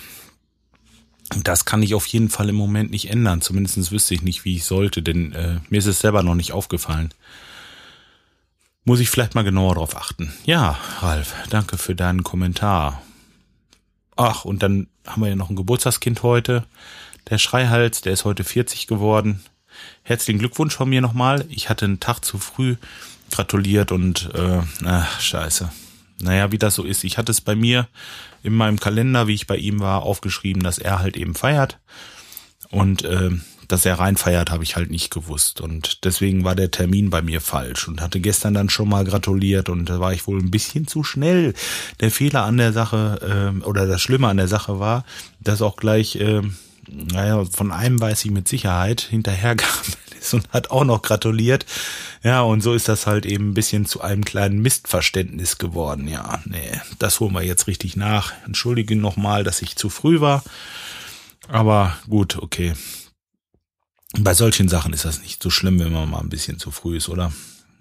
Das 1.43 1.65
kann 1.65 1.83
ich 1.83 1.95
auf 1.95 2.07
jeden 2.07 2.29
Fall 2.29 2.49
im 2.49 2.55
Moment 2.55 2.91
nicht 2.91 3.11
ändern. 3.11 3.41
Zumindest 3.41 3.91
wüsste 3.91 4.15
ich 4.15 4.23
nicht, 4.23 4.45
wie 4.45 4.57
ich 4.57 4.65
sollte, 4.65 5.03
denn 5.03 5.33
äh, 5.33 5.61
mir 5.71 5.79
ist 5.79 5.87
es 5.87 6.01
selber 6.01 6.23
noch 6.23 6.35
nicht 6.35 6.53
aufgefallen. 6.53 7.13
Muss 8.85 9.01
ich 9.01 9.09
vielleicht 9.09 9.35
mal 9.35 9.45
genauer 9.45 9.77
drauf 9.77 9.97
achten. 9.97 10.33
Ja, 10.45 10.79
Ralf, 11.01 11.35
danke 11.49 11.79
für 11.79 11.95
deinen 11.95 12.23
Kommentar. 12.23 13.03
Ach, 14.17 14.45
und 14.45 14.63
dann 14.63 14.89
haben 15.07 15.23
wir 15.23 15.31
ja 15.31 15.37
noch 15.37 15.51
ein 15.51 15.57
Geburtstagskind 15.57 16.23
heute. 16.23 16.65
Der 17.31 17.39
Schreihals, 17.39 18.03
der 18.03 18.13
ist 18.13 18.27
heute 18.27 18.45
40 18.45 18.87
geworden. 18.87 19.43
Herzlichen 20.03 20.39
Glückwunsch 20.39 20.75
von 20.75 20.89
mir 20.89 21.01
nochmal. 21.01 21.47
Ich 21.49 21.71
hatte 21.71 21.87
einen 21.87 22.01
Tag 22.01 22.25
zu 22.25 22.39
früh 22.39 22.77
gratuliert 23.31 23.91
und 23.91 24.31
äh, 24.35 24.61
ach, 24.85 25.21
scheiße. 25.21 25.71
Naja, 26.21 26.53
wie 26.53 26.59
das 26.59 26.75
so 26.75 26.85
ist. 26.85 27.05
Ich 27.05 27.19
hatte 27.19 27.33
es 27.33 27.41
bei 27.41 27.57
mir 27.57 27.89
in 28.45 28.53
meinem 28.53 28.79
Kalender, 28.79 29.27
wie 29.27 29.35
ich 29.35 29.47
bei 29.47 29.57
ihm 29.57 29.81
war, 29.81 30.03
aufgeschrieben, 30.03 30.63
dass 30.63 30.79
er 30.79 31.01
halt 31.01 31.17
eben 31.17 31.35
feiert. 31.35 31.81
Und 32.71 33.05
äh, 33.05 33.31
dass 33.69 33.87
er 33.87 33.99
reinfeiert, 33.99 34.51
habe 34.51 34.63
ich 34.63 34.77
halt 34.77 34.91
nicht 34.91 35.11
gewusst. 35.11 35.61
Und 35.61 36.05
deswegen 36.05 36.45
war 36.45 36.55
der 36.55 36.71
Termin 36.71 37.09
bei 37.09 37.23
mir 37.23 37.41
falsch 37.41 37.89
und 37.89 38.03
hatte 38.03 38.21
gestern 38.21 38.53
dann 38.53 38.69
schon 38.69 38.89
mal 38.89 39.05
gratuliert 39.05 39.71
und 39.71 39.89
da 39.89 40.01
war 40.01 40.13
ich 40.13 40.27
wohl 40.27 40.39
ein 40.39 40.51
bisschen 40.51 40.87
zu 40.87 41.03
schnell. 41.03 41.55
Der 42.01 42.11
Fehler 42.11 42.45
an 42.45 42.59
der 42.59 42.73
Sache 42.73 43.55
äh, 43.63 43.65
oder 43.65 43.87
das 43.87 44.03
Schlimme 44.03 44.29
an 44.29 44.37
der 44.37 44.49
Sache 44.49 44.79
war, 44.79 45.05
dass 45.41 45.63
auch 45.63 45.77
gleich, 45.77 46.17
äh, 46.17 46.43
naja, 46.89 47.45
von 47.47 47.73
einem 47.73 48.01
weiß 48.01 48.25
ich 48.27 48.31
mit 48.31 48.49
Sicherheit, 48.49 49.01
hinterhergegangen 49.01 49.95
ist 50.25 50.35
und 50.35 50.51
hat 50.51 50.71
auch 50.71 50.85
noch 50.85 51.03
gratuliert. 51.03 51.67
Ja, 52.23 52.43
und 52.43 52.63
so 52.63 52.75
ist 52.75 52.89
das 52.89 53.07
halt 53.07 53.27
eben 53.27 53.51
ein 53.51 53.55
bisschen 53.55 53.87
zu 53.87 54.01
einem 54.01 54.25
kleinen 54.25 54.61
Missverständnis 54.61 55.59
geworden. 55.59 56.09
Ja, 56.09 56.43
nee, 56.47 56.81
das 56.99 57.21
holen 57.21 57.35
wir 57.35 57.43
jetzt 57.43 57.67
richtig 57.67 57.97
nach. 57.97 58.33
Entschuldige 58.47 58.97
nochmal, 58.97 59.45
dass 59.45 59.63
ich 59.63 59.77
zu 59.77 59.91
früh 59.91 60.21
war. 60.21 60.43
Aber 61.49 61.97
gut, 62.09 62.37
okay. 62.39 62.75
Bei 64.19 64.35
solchen 64.35 64.69
Sachen 64.69 64.93
ist 64.93 65.05
das 65.05 65.21
nicht 65.23 65.43
so 65.43 65.51
schlimm, 65.51 65.81
wenn 65.81 65.93
man 65.93 66.09
mal 66.09 66.21
ein 66.21 66.29
bisschen 66.29 66.59
zu 66.59 66.71
früh 66.71 66.97
ist, 66.97 67.09
oder? 67.09 67.33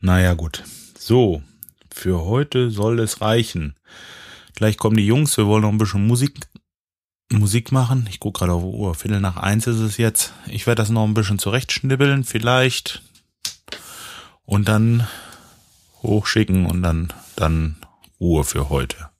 naja, 0.00 0.34
gut. 0.34 0.62
So, 0.98 1.42
für 1.92 2.24
heute 2.24 2.70
soll 2.70 3.00
es 3.00 3.20
reichen. 3.20 3.74
Gleich 4.54 4.76
kommen 4.76 4.96
die 4.96 5.06
Jungs, 5.06 5.36
wir 5.36 5.46
wollen 5.46 5.62
noch 5.62 5.72
ein 5.72 5.78
bisschen 5.78 6.06
Musik, 6.06 6.38
Musik 7.38 7.72
machen. 7.72 8.06
Ich 8.10 8.20
gucke 8.20 8.40
gerade 8.40 8.52
auf 8.52 8.62
die 8.62 8.68
Uhr. 8.68 8.94
Viertel 8.94 9.20
nach 9.20 9.36
eins 9.36 9.66
ist 9.66 9.78
es 9.78 9.96
jetzt. 9.96 10.32
Ich 10.46 10.66
werde 10.66 10.82
das 10.82 10.90
noch 10.90 11.04
ein 11.04 11.14
bisschen 11.14 11.38
zurechtschnibbeln, 11.38 12.24
vielleicht. 12.24 13.02
Und 14.44 14.68
dann 14.68 15.06
hochschicken 16.02 16.66
und 16.66 16.82
dann, 16.82 17.12
dann 17.36 17.76
Ruhe 18.20 18.44
für 18.44 18.68
heute 18.68 19.10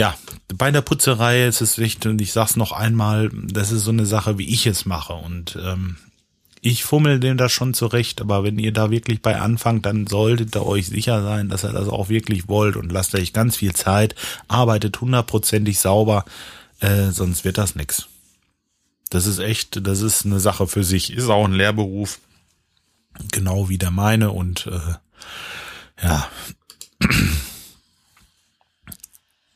ja, 0.00 0.14
bei 0.48 0.70
der 0.70 0.80
Putzerei 0.80 1.46
ist 1.46 1.60
es 1.60 1.76
wichtig, 1.76 2.10
und 2.10 2.22
ich 2.22 2.32
sag's 2.32 2.56
noch 2.56 2.72
einmal, 2.72 3.30
das 3.34 3.70
ist 3.70 3.84
so 3.84 3.90
eine 3.90 4.06
Sache, 4.06 4.38
wie 4.38 4.48
ich 4.48 4.66
es 4.66 4.86
mache. 4.86 5.12
Und 5.12 5.58
ähm, 5.62 5.96
ich 6.62 6.84
fummel 6.84 7.20
dem 7.20 7.36
das 7.36 7.52
schon 7.52 7.74
zurecht, 7.74 8.22
aber 8.22 8.42
wenn 8.42 8.58
ihr 8.58 8.72
da 8.72 8.90
wirklich 8.90 9.20
bei 9.20 9.38
anfangt, 9.38 9.84
dann 9.84 10.06
solltet 10.06 10.56
ihr 10.56 10.64
euch 10.64 10.86
sicher 10.86 11.22
sein, 11.22 11.50
dass 11.50 11.64
ihr 11.64 11.72
das 11.72 11.88
auch 11.88 12.08
wirklich 12.08 12.48
wollt 12.48 12.76
und 12.76 12.90
lasst 12.90 13.14
euch 13.14 13.34
ganz 13.34 13.56
viel 13.56 13.74
Zeit, 13.74 14.14
arbeitet 14.48 14.98
hundertprozentig 15.02 15.78
sauber, 15.78 16.24
äh, 16.80 17.10
sonst 17.10 17.44
wird 17.44 17.58
das 17.58 17.74
nix. 17.74 18.08
Das 19.10 19.26
ist 19.26 19.38
echt, 19.38 19.86
das 19.86 20.02
ist 20.02 20.24
eine 20.24 20.40
Sache 20.40 20.66
für 20.66 20.84
sich, 20.84 21.12
ist 21.12 21.28
auch 21.28 21.44
ein 21.44 21.52
Lehrberuf, 21.52 22.20
genau 23.32 23.68
wie 23.68 23.78
der 23.78 23.90
meine 23.90 24.30
und 24.30 24.66
äh, 24.66 24.94
ja. 26.02 26.28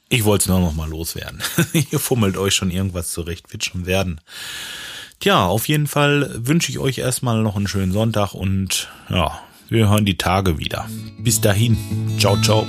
Ich 0.08 0.24
wollte 0.24 0.42
es 0.42 0.48
nur 0.48 0.60
noch 0.60 0.74
mal 0.74 0.88
loswerden. 0.88 1.42
Ihr 1.72 1.98
fummelt 1.98 2.36
euch 2.36 2.54
schon 2.54 2.70
irgendwas 2.70 3.10
zurecht, 3.12 3.52
wird 3.52 3.64
schon 3.64 3.86
werden. 3.86 4.20
Tja, 5.20 5.46
auf 5.46 5.68
jeden 5.68 5.86
Fall 5.86 6.30
wünsche 6.34 6.70
ich 6.70 6.78
euch 6.78 6.98
erstmal 6.98 7.42
noch 7.42 7.56
einen 7.56 7.68
schönen 7.68 7.92
Sonntag 7.92 8.34
und 8.34 8.88
ja, 9.08 9.40
wir 9.68 9.88
hören 9.88 10.04
die 10.04 10.18
Tage 10.18 10.58
wieder. 10.58 10.88
Bis 11.18 11.40
dahin. 11.40 11.76
Ciao, 12.18 12.36
ciao. 12.42 12.66